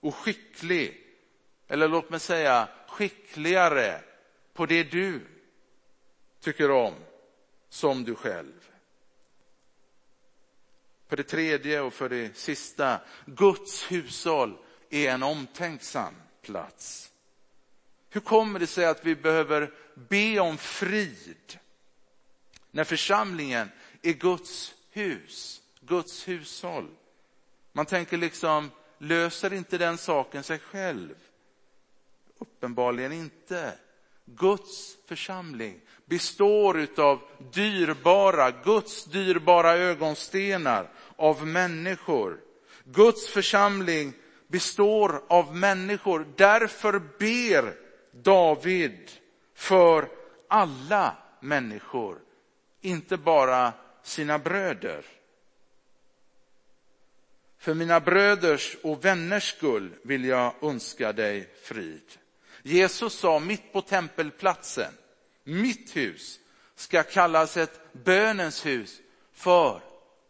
och 0.00 0.14
skicklig, 0.14 1.04
eller 1.68 1.88
låt 1.88 2.10
mig 2.10 2.20
säga 2.20 2.68
skickligare 2.88 4.00
på 4.52 4.66
det 4.66 4.84
du 4.84 5.20
tycker 6.40 6.70
om 6.70 6.94
som 7.68 8.04
du 8.04 8.14
själv. 8.14 8.70
För 11.08 11.16
det 11.16 11.22
tredje 11.22 11.80
och 11.80 11.94
för 11.94 12.08
det 12.08 12.36
sista, 12.36 13.00
Guds 13.26 13.90
hushåll 13.90 14.58
är 14.90 15.10
en 15.10 15.22
omtänksam 15.22 16.14
plats. 16.42 17.12
Hur 18.10 18.20
kommer 18.20 18.58
det 18.58 18.66
sig 18.66 18.86
att 18.86 19.04
vi 19.04 19.16
behöver 19.16 19.72
be 19.94 20.40
om 20.40 20.58
frid 20.58 21.58
när 22.70 22.84
församlingen 22.84 23.70
är 24.02 24.12
Guds 24.12 24.74
hus, 24.90 25.62
Guds 25.80 26.28
hushåll? 26.28 26.88
Man 27.72 27.86
tänker 27.86 28.16
liksom, 28.16 28.70
löser 28.98 29.52
inte 29.52 29.78
den 29.78 29.98
saken 29.98 30.42
sig 30.42 30.58
själv? 30.58 31.14
Uppenbarligen 32.38 33.12
inte. 33.12 33.72
Guds 34.24 34.96
församling 35.06 35.80
består 36.04 36.86
av 36.96 37.20
dyrbara, 37.52 38.50
Guds 38.50 39.04
dyrbara 39.04 39.76
ögonstenar 39.76 40.90
av 41.16 41.46
människor. 41.46 42.40
Guds 42.84 43.28
församling 43.28 44.12
består 44.46 45.22
av 45.28 45.56
människor. 45.56 46.26
Därför 46.36 46.98
ber 47.18 47.74
David 48.12 49.10
för 49.54 50.08
alla 50.48 51.16
människor, 51.40 52.18
inte 52.80 53.16
bara 53.16 53.72
sina 54.02 54.38
bröder. 54.38 55.04
För 57.58 57.74
mina 57.74 58.00
bröders 58.00 58.76
och 58.82 59.04
vänners 59.04 59.48
skull 59.48 59.94
vill 60.02 60.24
jag 60.24 60.54
önska 60.62 61.12
dig 61.12 61.50
frid. 61.62 62.18
Jesus 62.62 63.18
sa 63.18 63.38
mitt 63.38 63.72
på 63.72 63.82
tempelplatsen, 63.82 64.92
mitt 65.44 65.96
hus 65.96 66.38
ska 66.74 67.02
kallas 67.02 67.56
ett 67.56 67.80
bönens 67.92 68.66
hus 68.66 69.00
för 69.32 69.80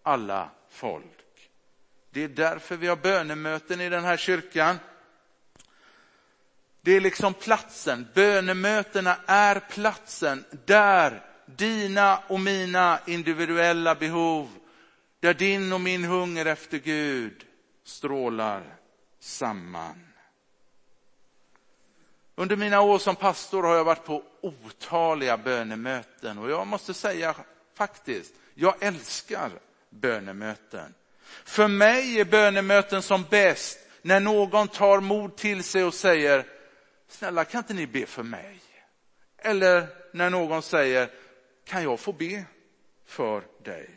alla 0.02 0.50
folk. 0.70 1.50
Det 2.10 2.24
är 2.24 2.28
därför 2.28 2.76
vi 2.76 2.86
har 2.86 2.96
bönemöten 2.96 3.80
i 3.80 3.88
den 3.88 4.04
här 4.04 4.16
kyrkan. 4.16 4.78
Det 6.80 6.92
är 6.92 7.00
liksom 7.00 7.34
platsen, 7.34 8.06
bönemötena 8.14 9.16
är 9.26 9.60
platsen 9.60 10.44
där 10.66 11.27
dina 11.56 12.22
och 12.26 12.40
mina 12.40 13.00
individuella 13.06 13.94
behov, 13.94 14.48
där 15.20 15.34
din 15.34 15.72
och 15.72 15.80
min 15.80 16.04
hunger 16.04 16.46
efter 16.46 16.78
Gud 16.78 17.44
strålar 17.84 18.62
samman. 19.20 20.04
Under 22.34 22.56
mina 22.56 22.80
år 22.80 22.98
som 22.98 23.16
pastor 23.16 23.62
har 23.62 23.74
jag 23.74 23.84
varit 23.84 24.04
på 24.04 24.22
otaliga 24.40 25.36
bönemöten 25.36 26.38
och 26.38 26.50
jag 26.50 26.66
måste 26.66 26.94
säga 26.94 27.34
faktiskt, 27.74 28.34
jag 28.54 28.74
älskar 28.80 29.50
bönemöten. 29.90 30.94
För 31.44 31.68
mig 31.68 32.20
är 32.20 32.24
bönemöten 32.24 33.02
som 33.02 33.24
bäst 33.30 33.78
när 34.02 34.20
någon 34.20 34.68
tar 34.68 35.00
mod 35.00 35.36
till 35.36 35.64
sig 35.64 35.84
och 35.84 35.94
säger, 35.94 36.44
snälla 37.08 37.44
kan 37.44 37.58
inte 37.58 37.74
ni 37.74 37.86
be 37.86 38.06
för 38.06 38.22
mig? 38.22 38.60
Eller 39.38 39.86
när 40.12 40.30
någon 40.30 40.62
säger, 40.62 41.10
kan 41.68 41.82
jag 41.82 42.00
få 42.00 42.12
be 42.12 42.44
för 43.06 43.42
dig? 43.64 43.90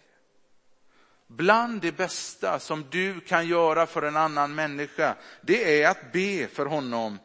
Bland 1.27 1.81
det 1.81 1.91
bästa 1.91 2.59
som 2.59 2.85
du 2.89 3.19
kan 3.19 3.47
göra 3.47 3.85
för 3.85 4.01
en 4.01 4.17
annan 4.17 4.55
människa, 4.55 5.15
det 5.41 5.81
är 5.83 5.89
att 5.89 6.11
be 6.11 6.47
för 6.47 6.65
honom 6.65 7.19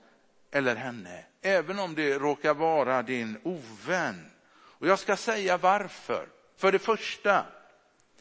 eller 0.50 0.76
henne, 0.76 1.24
även 1.42 1.78
om 1.78 1.94
det 1.94 2.18
råkar 2.18 2.54
vara 2.54 3.02
din 3.02 3.38
ovän. 3.42 4.30
Och 4.78 4.86
jag 4.86 4.98
ska 4.98 5.16
säga 5.16 5.56
varför. 5.56 6.28
För 6.56 6.72
det 6.72 6.78
första, 6.78 7.46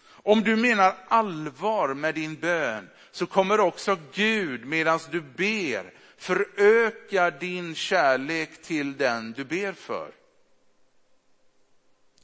om 0.08 0.42
du 0.42 0.56
menar 0.56 0.96
allvar 1.08 1.94
med 1.94 2.16
din 2.16 2.36
bön 2.36 2.90
så 3.12 3.26
kommer 3.26 3.60
också 3.60 3.98
Gud 4.14 4.66
medan 4.66 5.00
du 5.12 5.22
ber 5.22 5.94
föröka 6.18 7.32
din 7.32 7.76
kärlek 7.76 8.62
till 8.62 8.98
den 8.98 9.32
du 9.32 9.44
ber 9.44 9.72
för. 9.72 10.12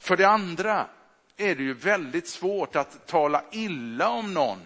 För 0.02 0.16
det 0.16 0.24
andra 0.24 0.86
är 1.36 1.54
det 1.54 1.62
ju 1.62 1.74
väldigt 1.74 2.28
svårt 2.28 2.76
att 2.76 3.06
tala 3.06 3.44
illa 3.50 4.08
om 4.08 4.34
någon 4.34 4.62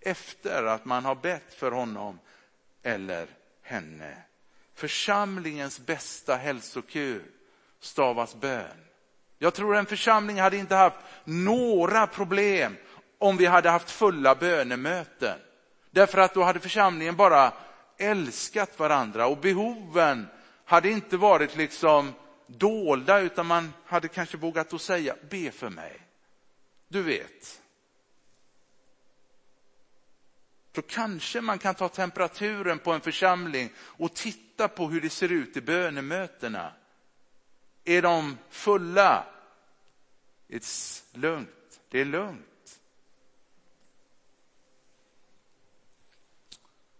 efter 0.00 0.62
att 0.64 0.84
man 0.84 1.04
har 1.04 1.14
bett 1.14 1.54
för 1.54 1.70
honom 1.70 2.18
eller 2.82 3.26
henne. 3.62 4.16
Församlingens 4.74 5.80
bästa 5.80 6.36
hälsokur 6.36 7.22
stavas 7.80 8.34
bön. 8.34 8.84
Jag 9.38 9.54
tror 9.54 9.76
en 9.76 9.86
församling 9.86 10.40
hade 10.40 10.56
inte 10.56 10.74
haft 10.74 10.96
några 11.24 12.06
problem 12.06 12.76
om 13.18 13.36
vi 13.36 13.46
hade 13.46 13.70
haft 13.70 13.90
fulla 13.90 14.34
bönemöten. 14.34 15.38
Därför 15.90 16.18
att 16.18 16.34
då 16.34 16.42
hade 16.42 16.60
församlingen 16.60 17.16
bara 17.16 17.52
älskat 17.98 18.78
varandra 18.78 19.26
och 19.26 19.38
behoven 19.38 20.26
hade 20.64 20.90
inte 20.90 21.16
varit 21.16 21.56
liksom 21.56 22.12
dolda 22.46 23.20
utan 23.20 23.46
man 23.46 23.72
hade 23.84 24.08
kanske 24.08 24.36
vågat 24.36 24.72
att 24.72 24.82
säga, 24.82 25.16
be 25.30 25.50
för 25.50 25.70
mig. 25.70 26.00
Du 26.88 27.02
vet. 27.02 27.62
Då 30.72 30.82
kanske 30.82 31.40
man 31.40 31.58
kan 31.58 31.74
ta 31.74 31.88
temperaturen 31.88 32.78
på 32.78 32.92
en 32.92 33.00
församling 33.00 33.72
och 33.78 34.14
titta 34.14 34.68
på 34.68 34.88
hur 34.88 35.00
det 35.00 35.10
ser 35.10 35.32
ut 35.32 35.56
i 35.56 35.60
bönemötena. 35.60 36.72
Är 37.84 38.02
de 38.02 38.38
fulla? 38.50 39.26
It's 40.48 41.04
lugnt. 41.12 41.80
Det 41.88 42.00
är 42.00 42.04
lugnt. 42.04 42.80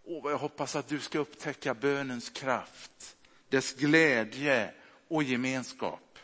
Åh, 0.04 0.22
vad 0.22 0.32
jag 0.32 0.38
hoppas 0.38 0.76
att 0.76 0.88
du 0.88 1.00
ska 1.00 1.18
upptäcka 1.18 1.74
bönens 1.74 2.30
kraft 2.30 3.16
dess 3.54 3.74
glädje 3.74 4.74
och 5.14 5.22
gemenskap. 5.22 6.18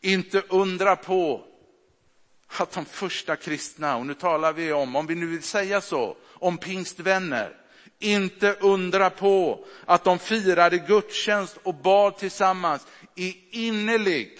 Inte 0.00 0.40
undra 0.40 0.96
på 0.96 1.44
att 2.46 2.72
de 2.72 2.84
första 2.84 3.36
kristna, 3.36 3.96
och 3.96 4.06
nu 4.06 4.14
talar 4.14 4.52
vi 4.52 4.72
om, 4.72 4.96
om 4.96 5.06
vi 5.06 5.14
nu 5.14 5.26
vill 5.26 5.42
säga 5.42 5.80
så, 5.80 6.16
om 6.24 6.58
pingstvänner, 6.58 7.56
inte 7.98 8.52
undra 8.52 9.10
på 9.10 9.66
att 9.86 10.04
de 10.04 10.18
firade 10.18 10.78
gudstjänst 10.78 11.58
och 11.62 11.74
bad 11.74 12.16
tillsammans 12.16 12.86
i 13.14 13.66
innerlig 13.66 14.38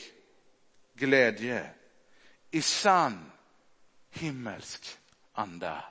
glädje, 0.94 1.66
i 2.50 2.62
sann 2.62 3.30
himmelsk 4.10 4.98
anda. 5.32 5.84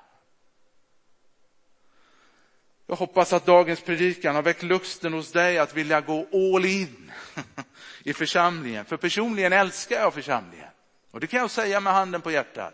Jag 2.88 2.96
hoppas 2.96 3.34
att 3.34 3.46
dagens 3.46 3.82
predikan 3.82 4.36
har 4.36 4.41
väckt 4.41 4.63
lusten 4.63 5.13
hos 5.13 5.32
dig 5.32 5.58
att 5.58 5.76
vilja 5.76 6.02
gå 6.02 6.28
all 6.34 6.65
in 6.65 7.12
i 8.04 8.13
församlingen. 8.13 8.86
För 8.86 8.98
personligen 8.98 9.54
älskar 9.54 9.96
jag 9.96 10.13
församlingen. 10.13 10.70
Och 11.12 11.20
det 11.20 11.28
kan 11.28 11.39
jag 11.39 11.52
säga 11.52 11.80
med 11.80 11.94
handen 11.94 12.22
på 12.22 12.32
hjärtat. 12.32 12.74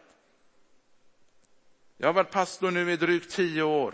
Jag 1.97 2.07
har 2.07 2.13
varit 2.13 2.31
pastor 2.31 2.71
nu 2.71 2.91
i 2.91 2.97
drygt 2.97 3.31
tio 3.31 3.63
år. 3.63 3.93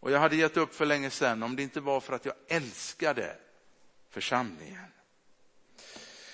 Och 0.00 0.10
jag 0.10 0.20
hade 0.20 0.36
gett 0.36 0.56
upp 0.56 0.74
för 0.74 0.86
länge 0.86 1.10
sedan 1.10 1.42
om 1.42 1.56
det 1.56 1.62
inte 1.62 1.80
var 1.80 2.00
för 2.00 2.12
att 2.12 2.24
jag 2.24 2.34
älskade 2.48 3.36
församlingen. 4.10 4.84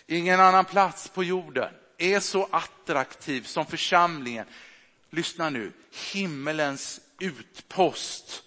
Ingen 0.06 0.40
annan 0.40 0.64
plats 0.64 1.08
på 1.08 1.24
jorden 1.24 1.74
är 1.98 2.20
så 2.20 2.48
attraktiv 2.50 3.42
som 3.42 3.66
församlingen. 3.66 4.46
Lyssna 5.10 5.50
nu, 5.50 5.72
himmelens 6.12 7.00
utpost. 7.18 8.42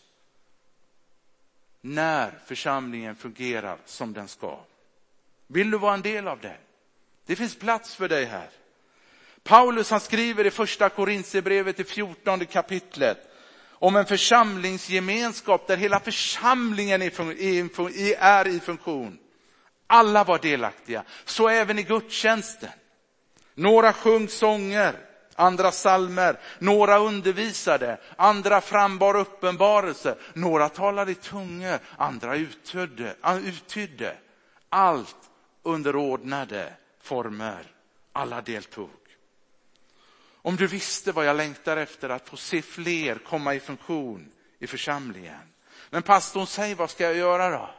När 1.81 2.39
församlingen 2.45 3.15
fungerar 3.15 3.77
som 3.85 4.13
den 4.13 4.27
ska. 4.27 4.59
Vill 5.47 5.71
du 5.71 5.77
vara 5.77 5.93
en 5.93 6.01
del 6.01 6.27
av 6.27 6.39
det? 6.39 6.57
Det 7.25 7.35
finns 7.35 7.55
plats 7.55 7.95
för 7.95 8.09
dig 8.09 8.25
här. 8.25 8.49
Paulus 9.43 9.89
han 9.89 9.99
skriver 9.99 10.45
i 10.45 10.51
första 10.51 10.89
Korintierbrevet 10.89 11.79
i 11.79 11.83
14 11.83 12.45
kapitlet 12.45 13.17
om 13.79 13.95
en 13.95 14.05
församlingsgemenskap 14.05 15.67
där 15.67 15.77
hela 15.77 15.99
församlingen 15.99 17.01
är 17.01 18.47
i 18.47 18.59
funktion. 18.59 19.17
Alla 19.87 20.23
var 20.23 20.39
delaktiga, 20.39 21.03
så 21.25 21.49
även 21.49 21.79
i 21.79 21.83
gudstjänsten. 21.83 22.69
Några 23.53 23.93
sjöng 23.93 24.27
sånger, 24.27 24.95
andra 25.35 25.71
salmer, 25.71 26.39
några 26.59 26.97
undervisade, 26.97 27.97
andra 28.15 28.61
frambar 28.61 29.15
uppenbarelse, 29.15 30.15
några 30.33 30.69
talade 30.69 31.11
i 31.11 31.15
tungor, 31.15 31.79
andra 31.97 32.35
uttydde, 32.35 33.15
uttydde. 33.43 34.15
Allt 34.69 35.26
under 35.67 35.95
ordnade 35.95 36.73
former. 36.99 37.73
Alla 38.11 38.41
deltog. 38.41 38.89
Om 40.31 40.55
du 40.55 40.67
visste 40.67 41.11
vad 41.11 41.25
jag 41.25 41.37
längtar 41.37 41.77
efter 41.77 42.09
att 42.09 42.29
få 42.29 42.37
se 42.37 42.61
fler 42.61 43.15
komma 43.15 43.53
i 43.53 43.59
funktion 43.59 44.31
i 44.59 44.67
församlingen. 44.67 45.53
Men 45.89 46.03
pastorn, 46.03 46.47
säg 46.47 46.75
vad 46.75 46.89
ska 46.89 47.03
jag 47.03 47.15
göra 47.15 47.49
då? 47.49 47.69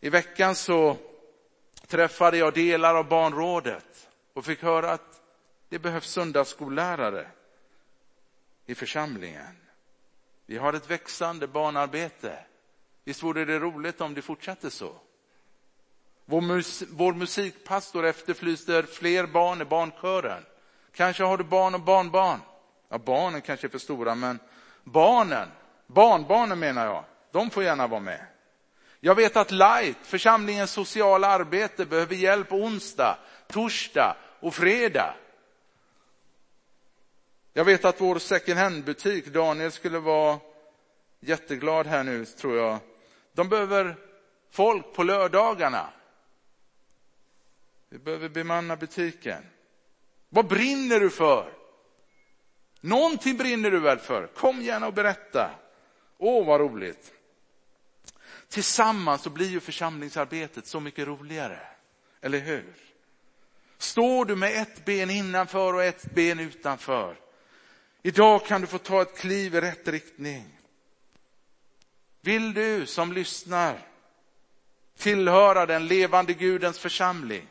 I 0.00 0.10
veckan 0.10 0.54
så 0.54 0.96
träffade 1.86 2.36
jag 2.38 2.54
delar 2.54 2.94
av 2.94 3.08
barnrådet 3.08 4.08
och 4.32 4.44
fick 4.44 4.62
höra 4.62 4.90
att 4.90 5.20
det 5.68 5.78
behövs 5.78 6.10
söndagsskollärare 6.10 7.30
i 8.66 8.74
församlingen. 8.74 9.56
Vi 10.46 10.56
har 10.56 10.72
ett 10.72 10.90
växande 10.90 11.46
barnarbete. 11.46 12.44
Visst 13.04 13.22
vore 13.22 13.44
det 13.44 13.58
roligt 13.58 14.00
om 14.00 14.14
det 14.14 14.22
fortsatte 14.22 14.70
så? 14.70 15.00
Vår, 16.30 16.40
mus 16.40 16.82
vår 16.90 17.12
musikpastor 17.12 18.06
efterflyser 18.06 18.82
fler 18.82 19.26
barn 19.26 19.62
i 19.62 19.64
barnkören. 19.64 20.44
Kanske 20.94 21.24
har 21.24 21.38
du 21.38 21.44
barn 21.44 21.74
och 21.74 21.80
barnbarn. 21.80 22.40
Ja, 22.88 22.98
barnen 22.98 23.40
kanske 23.40 23.66
är 23.66 23.68
för 23.68 23.78
stora, 23.78 24.14
men 24.14 24.38
barnen, 24.84 25.48
barnbarnen 25.86 26.58
menar 26.58 26.86
jag, 26.86 27.04
de 27.32 27.50
får 27.50 27.62
gärna 27.62 27.86
vara 27.86 28.00
med. 28.00 28.26
Jag 29.00 29.14
vet 29.14 29.36
att 29.36 29.50
Light, 29.50 29.96
församlingens 30.02 30.70
sociala 30.70 31.26
arbete, 31.26 31.84
behöver 31.86 32.14
hjälp 32.14 32.52
onsdag, 32.52 33.18
torsdag 33.46 34.16
och 34.40 34.54
fredag. 34.54 35.14
Jag 37.52 37.64
vet 37.64 37.84
att 37.84 38.00
vår 38.00 38.18
second 38.18 38.58
hand-butik, 38.58 39.26
Daniel 39.26 39.72
skulle 39.72 39.98
vara 39.98 40.38
jätteglad 41.20 41.86
här 41.86 42.04
nu 42.04 42.24
tror 42.24 42.56
jag. 42.56 42.78
De 43.32 43.48
behöver 43.48 43.96
folk 44.50 44.94
på 44.94 45.02
lördagarna. 45.02 45.88
Vi 47.88 47.98
behöver 47.98 48.28
bemanna 48.28 48.76
butiken. 48.76 49.42
Vad 50.28 50.46
brinner 50.46 51.00
du 51.00 51.10
för? 51.10 51.52
Någonting 52.80 53.36
brinner 53.36 53.70
du 53.70 53.80
väl 53.80 53.98
för? 53.98 54.26
Kom 54.26 54.62
gärna 54.62 54.86
och 54.86 54.94
berätta. 54.94 55.50
Åh, 56.18 56.46
vad 56.46 56.60
roligt. 56.60 57.12
Tillsammans 58.48 59.22
så 59.22 59.30
blir 59.30 59.48
ju 59.48 59.60
församlingsarbetet 59.60 60.66
så 60.66 60.80
mycket 60.80 61.06
roligare. 61.06 61.60
Eller 62.20 62.38
hur? 62.38 62.74
Står 63.78 64.24
du 64.24 64.36
med 64.36 64.62
ett 64.62 64.84
ben 64.84 65.10
innanför 65.10 65.74
och 65.74 65.84
ett 65.84 66.14
ben 66.14 66.40
utanför. 66.40 67.16
Idag 68.02 68.46
kan 68.46 68.60
du 68.60 68.66
få 68.66 68.78
ta 68.78 69.02
ett 69.02 69.18
kliv 69.18 69.54
i 69.54 69.60
rätt 69.60 69.88
riktning. 69.88 70.58
Vill 72.20 72.54
du 72.54 72.86
som 72.86 73.12
lyssnar 73.12 73.78
tillhöra 74.96 75.66
den 75.66 75.86
levande 75.86 76.34
Gudens 76.34 76.78
församling? 76.78 77.46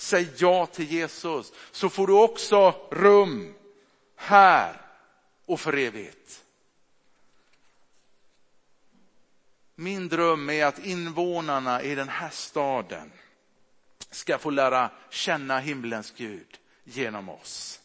Säg 0.00 0.28
ja 0.36 0.66
till 0.66 0.92
Jesus 0.92 1.52
så 1.70 1.88
får 1.88 2.06
du 2.06 2.12
också 2.12 2.88
rum 2.90 3.54
här 4.16 4.80
och 5.46 5.60
för 5.60 5.76
evigt. 5.76 6.44
Min 9.74 10.08
dröm 10.08 10.50
är 10.50 10.66
att 10.66 10.78
invånarna 10.78 11.82
i 11.82 11.94
den 11.94 12.08
här 12.08 12.30
staden 12.30 13.12
ska 14.10 14.38
få 14.38 14.50
lära 14.50 14.90
känna 15.10 15.58
himlens 15.58 16.12
Gud 16.16 16.58
genom 16.84 17.28
oss. 17.28 17.80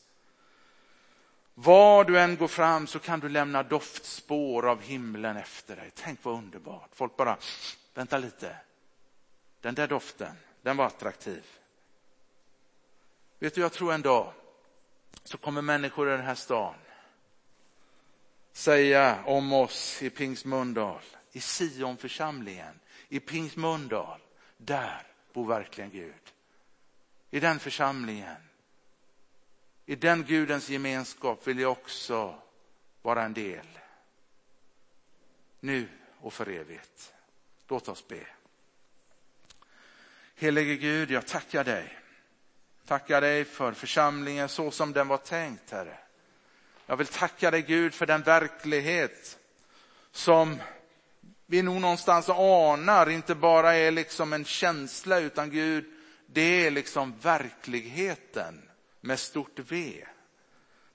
Var 1.54 2.04
du 2.04 2.19
än 2.19 2.38
går 2.38 2.47
fram 2.47 2.88
så 2.88 2.99
kan 2.99 3.19
du 3.19 3.30
lämna 3.30 3.63
doftspår 3.63 4.69
av 4.69 4.82
himlen 4.82 5.38
efter 5.38 5.76
dig. 5.76 5.91
Tänk 5.95 6.23
vad 6.23 6.38
underbart. 6.38 6.89
Folk 6.93 7.17
bara, 7.17 7.38
vänta 7.93 8.17
lite. 8.17 8.56
Den 9.62 9.76
där 9.76 9.88
doften, 9.88 10.36
den 10.62 10.78
var 10.78 10.86
attraktiv. 10.86 11.43
Vet 13.43 13.56
du, 13.56 13.62
jag 13.62 13.73
tror 13.73 13.93
en 13.93 14.01
dag 14.01 14.34
så 15.23 15.38
kommer 15.38 15.62
människor 15.62 16.08
i 16.08 16.12
den 16.12 16.25
här 16.25 16.36
stan 16.36 16.75
säga 18.51 19.23
om 19.25 19.53
oss 19.53 20.01
i 20.01 20.10
Pingsmundal, 20.10 21.01
i 21.32 21.39
Sionförsamlingen, 21.39 22.79
i 23.10 23.19
Pingsmundal, 23.19 24.19
där 24.58 25.08
bor 25.34 25.47
verkligen 25.47 25.89
Gud. 25.89 26.34
I 27.32 27.39
den 27.39 27.60
församlingen, 27.60 28.49
i 29.86 29.95
den 29.95 30.23
Gudens 30.23 30.69
gemenskap 30.69 31.47
vill 31.47 31.60
jag 31.60 31.71
också 31.71 32.36
vara 33.01 33.23
en 33.23 33.34
del. 33.34 33.67
Nu 35.60 35.88
och 36.21 36.34
för 36.34 36.49
evigt. 36.49 37.13
Låt 37.67 37.88
oss 37.88 38.08
be. 38.08 38.27
Helige 40.36 40.75
Gud, 40.75 41.12
jag 41.12 41.27
tackar 41.27 41.63
dig 41.63 42.03
Tackar 42.88 43.22
dig 43.22 43.46
för 43.46 43.72
församlingen 43.72 44.50
så 44.50 44.72
som 44.72 44.93
den 44.93 45.08
var 45.08 45.17
tänkt, 45.17 45.72
Herre. 45.72 45.98
Jag 46.86 46.98
vill 46.98 47.08
tacka 47.08 47.52
dig 47.52 47.62
Gud 47.62 47.93
för 47.93 48.06
den 48.06 48.22
verklighet 48.22 49.39
som 50.12 50.60
vi 51.46 51.62
nog 51.62 51.82
någonstans 51.82 52.30
anar 52.30 53.10
inte 53.10 53.36
bara 53.36 53.76
är 53.76 53.91
liksom 53.91 54.34
en 54.34 54.46
känsla 54.46 55.19
utan 55.19 55.50
Gud, 55.50 55.86
det 56.26 56.65
är 56.65 56.72
liksom 56.72 57.13
verkligheten 57.22 58.69
med 59.02 59.19
stort 59.19 59.60
V. 59.60 60.06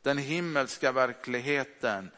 Den 0.03 0.18
himmelska 0.18 0.92
verkligheten 0.92 2.11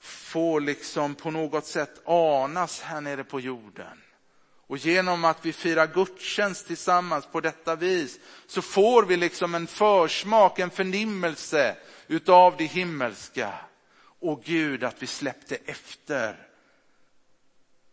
får 0.00 0.60
liksom 0.60 1.14
på 1.14 1.30
något 1.30 1.66
sätt 1.66 2.08
anas 2.08 2.80
här 2.80 3.00
nere 3.00 3.24
på 3.24 3.40
jorden. 3.40 4.02
Och 4.72 4.78
genom 4.78 5.24
att 5.24 5.46
vi 5.46 5.52
firar 5.52 5.86
gudstjänst 5.86 6.66
tillsammans 6.66 7.26
på 7.26 7.40
detta 7.40 7.76
vis 7.76 8.20
så 8.46 8.62
får 8.62 9.02
vi 9.02 9.16
liksom 9.16 9.54
en 9.54 9.66
försmak, 9.66 10.58
en 10.58 10.70
förnimmelse 10.70 11.76
utav 12.06 12.56
det 12.56 12.64
himmelska. 12.64 13.54
Och 14.20 14.42
Gud, 14.44 14.84
att 14.84 15.02
vi 15.02 15.06
släppte 15.06 15.56
efter 15.66 16.48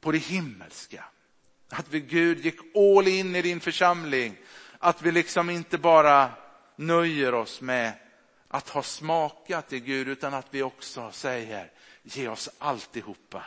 på 0.02 0.12
det 0.12 0.18
himmelska. 0.18 1.04
Att 1.70 1.90
vi 1.90 2.00
Gud 2.00 2.46
gick 2.46 2.60
all 2.76 3.08
in 3.08 3.36
i 3.36 3.42
din 3.42 3.60
församling. 3.60 4.38
Att 4.78 5.02
vi 5.02 5.12
liksom 5.12 5.50
inte 5.50 5.78
bara 5.78 6.32
nöjer 6.76 7.34
oss 7.34 7.62
med 7.62 7.94
att 8.48 8.70
ha 8.70 8.84
smakat 8.84 9.74
i 9.74 9.80
Gud 9.80 10.08
utan 10.08 10.34
att 10.34 10.48
vi 10.50 10.64
också 10.64 11.12
säger 11.12 11.72
ge 12.04 12.28
oss 12.28 12.50
alltihopa. 12.60 13.44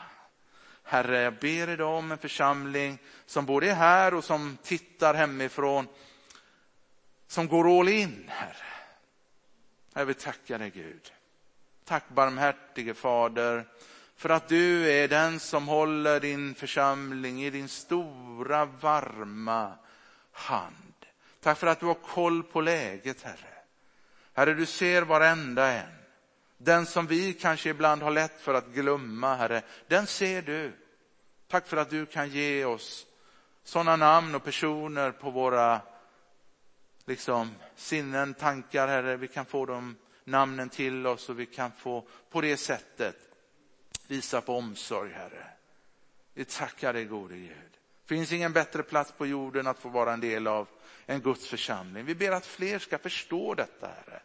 Herre, 0.92 1.20
jag 1.20 1.35
ber 1.35 1.68
idag 1.68 1.98
om 1.98 2.12
en 2.12 2.18
församling 2.18 2.98
som 3.26 3.46
både 3.46 3.70
är 3.70 3.74
här 3.74 4.14
och 4.14 4.24
som 4.24 4.59
tittar 4.62 5.14
hemifrån, 5.14 5.88
som 7.26 7.48
går 7.48 7.81
all 7.81 7.88
in, 7.88 8.24
Herre. 8.28 8.66
Jag 9.94 10.07
vill 10.07 10.14
tacka 10.14 10.59
dig 10.59 10.70
Gud. 10.70 11.12
Tack 11.85 12.09
barmhärtige 12.09 12.94
Fader 12.94 13.64
för 14.16 14.28
att 14.28 14.48
du 14.48 14.90
är 14.90 15.09
den 15.09 15.40
som 15.40 15.68
håller 15.68 16.20
din 16.20 16.55
församling 16.55 17.44
i 17.44 17.50
din 17.50 17.68
stora 17.68 18.64
varma 18.64 19.72
hand. 20.33 21.07
Tack 21.40 21.59
för 21.59 21.66
att 21.66 21.81
du 21.81 21.87
har 21.87 21.94
koll 21.94 22.42
på 22.42 22.61
läget 22.61 23.22
Herre. 23.22 23.55
Herre, 24.33 24.55
du 24.55 24.66
ser 24.66 25.02
varenda 25.02 25.72
en. 25.72 25.92
Den 26.59 26.87
som 26.87 27.07
vi 27.07 27.33
kanske 27.33 27.70
ibland 27.70 28.02
har 28.02 28.11
lätt 28.11 28.40
för 28.40 28.55
att 28.55 28.68
glömma, 28.68 29.35
Herre, 29.35 29.62
den 29.88 30.07
ser 30.07 30.42
du. 30.42 30.72
Tack 31.53 31.67
för 31.67 31.77
att 31.77 31.91
du 31.91 32.07
kan 32.07 32.29
ge 32.29 32.65
oss 32.65 33.07
sådana 33.65 33.97
namn 33.97 34.35
och 34.35 34.45
personer 34.45 35.11
på 35.11 35.31
våra 35.31 35.81
liksom, 37.05 37.55
sinnen, 37.77 38.35
tankar, 38.35 38.88
Herre. 38.88 39.17
Vi 39.17 39.29
kan 39.29 39.47
få 39.47 39.67
de 39.67 39.97
namnen 40.25 40.69
till 40.69 41.07
oss 41.07 41.29
och 41.29 41.41
vi 41.41 41.47
kan 41.47 41.73
få 41.73 42.05
på 42.31 42.41
det 42.41 42.57
sättet 42.57 43.17
visa 44.07 44.41
på 44.41 44.57
omsorg, 44.57 45.12
Herre. 45.12 45.47
Vi 46.35 46.45
tackar 46.45 46.93
dig, 46.93 47.05
gode 47.05 47.35
Gud. 47.35 47.73
Det 48.03 48.15
finns 48.15 48.33
ingen 48.33 48.53
bättre 48.53 48.83
plats 48.83 49.12
på 49.12 49.27
jorden 49.27 49.67
att 49.67 49.79
få 49.79 49.88
vara 49.88 50.12
en 50.12 50.21
del 50.21 50.47
av 50.47 50.69
än 51.07 51.21
Guds 51.21 51.49
församling. 51.49 52.05
Vi 52.05 52.15
ber 52.15 52.31
att 52.31 52.47
fler 52.47 52.79
ska 52.79 52.99
förstå 52.99 53.55
detta, 53.55 53.87
Herre. 53.87 54.23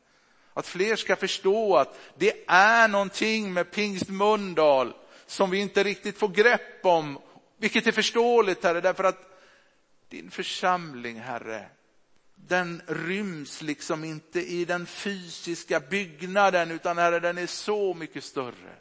Att 0.54 0.68
fler 0.68 0.96
ska 0.96 1.16
förstå 1.16 1.78
att 1.78 2.00
det 2.18 2.44
är 2.48 2.88
någonting 2.88 3.54
med 3.54 3.72
Pingst 3.72 4.10
Mundal 4.10 4.94
som 5.28 5.50
vi 5.50 5.58
inte 5.58 5.84
riktigt 5.84 6.18
får 6.18 6.28
grepp 6.28 6.86
om, 6.86 7.20
vilket 7.58 7.88
är 7.88 7.92
förståeligt, 7.92 8.64
Herre, 8.64 8.82
därför 8.82 9.04
att 9.04 9.40
din 10.10 10.32
församling, 10.32 11.20
Herre, 11.20 11.66
den 12.36 12.82
ryms 12.88 13.62
liksom 13.62 14.04
inte 14.04 14.42
i 14.42 14.66
den 14.66 14.86
fysiska 14.86 15.80
byggnaden, 15.80 16.72
utan 16.72 16.98
Herre, 16.98 17.20
den 17.20 17.38
är 17.38 17.48
så 17.48 17.94
mycket 17.94 18.24
större. 18.24 18.76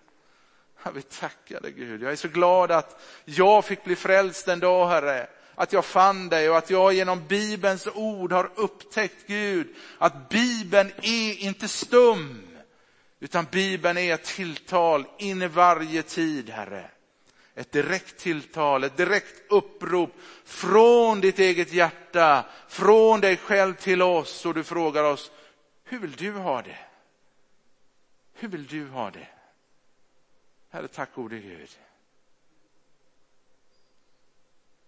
Jag 0.83 0.93
vill 0.93 1.03
tacka 1.03 1.61
dig 1.61 1.73
Gud. 1.73 2.03
Jag 2.03 2.13
är 2.13 2.17
så 2.17 2.29
glad 2.29 2.71
att 2.71 3.03
jag 3.25 3.65
fick 3.65 3.85
bli 3.85 3.97
frälst 3.97 4.49
en 4.49 4.61
dag, 4.61 4.89
Herre. 4.89 5.27
Att 5.55 5.73
jag 5.73 5.85
fann 5.85 6.29
dig 6.29 6.51
och 6.51 6.59
att 6.59 6.71
jag 6.71 6.93
genom 6.93 7.27
Bibelns 7.27 7.89
ord 7.95 8.33
har 8.33 8.51
upptäckt 8.55 9.27
Gud, 9.27 9.75
att 9.99 10.29
Bibeln 10.29 10.93
är 11.03 11.43
inte 11.43 11.69
stum, 11.69 12.47
utan 13.27 13.47
Bibeln 13.51 13.99
är 13.99 14.15
ett 14.15 14.25
tilltal 14.25 15.07
in 15.19 15.43
i 15.43 15.49
varje 15.49 16.03
tid, 16.03 16.51
Herre. 16.51 16.91
Ett 17.55 17.73
direkt 17.73 18.19
tilltal, 18.19 18.85
ett 18.85 18.97
direkt 18.97 19.53
upprop 19.53 20.11
från 20.45 21.21
ditt 21.21 21.39
eget 21.39 21.73
hjärta, 21.73 22.47
från 22.69 23.21
dig 23.21 23.37
själv 23.37 23.75
till 23.75 24.03
oss 24.03 24.47
och 24.47 24.55
du 24.55 24.65
frågar 24.65 25.05
oss, 25.05 25.31
hur 25.85 25.99
vill 25.99 26.13
du 26.13 26.33
ha 26.33 26.63
det? 26.63 26.79
Hur 28.33 28.49
vill 28.49 28.67
du 28.67 28.89
ha 28.89 29.11
det? 29.11 29.29
Herre, 30.71 30.89
tack 30.89 31.15
gode 31.15 31.39
Gud. 31.39 31.79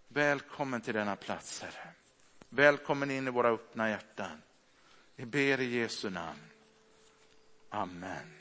Välkommen 0.08 0.80
till 0.80 0.94
denna 0.94 1.16
plats, 1.16 1.62
Herre. 1.62 1.88
Välkommen 2.48 3.10
in 3.10 3.28
i 3.28 3.30
våra 3.30 3.48
öppna 3.48 3.90
hjärtan. 3.90 4.42
Vi 5.16 5.26
ber 5.26 5.60
i 5.60 5.78
Jesu 5.78 6.10
namn. 6.10 6.47
Amen. 7.72 8.37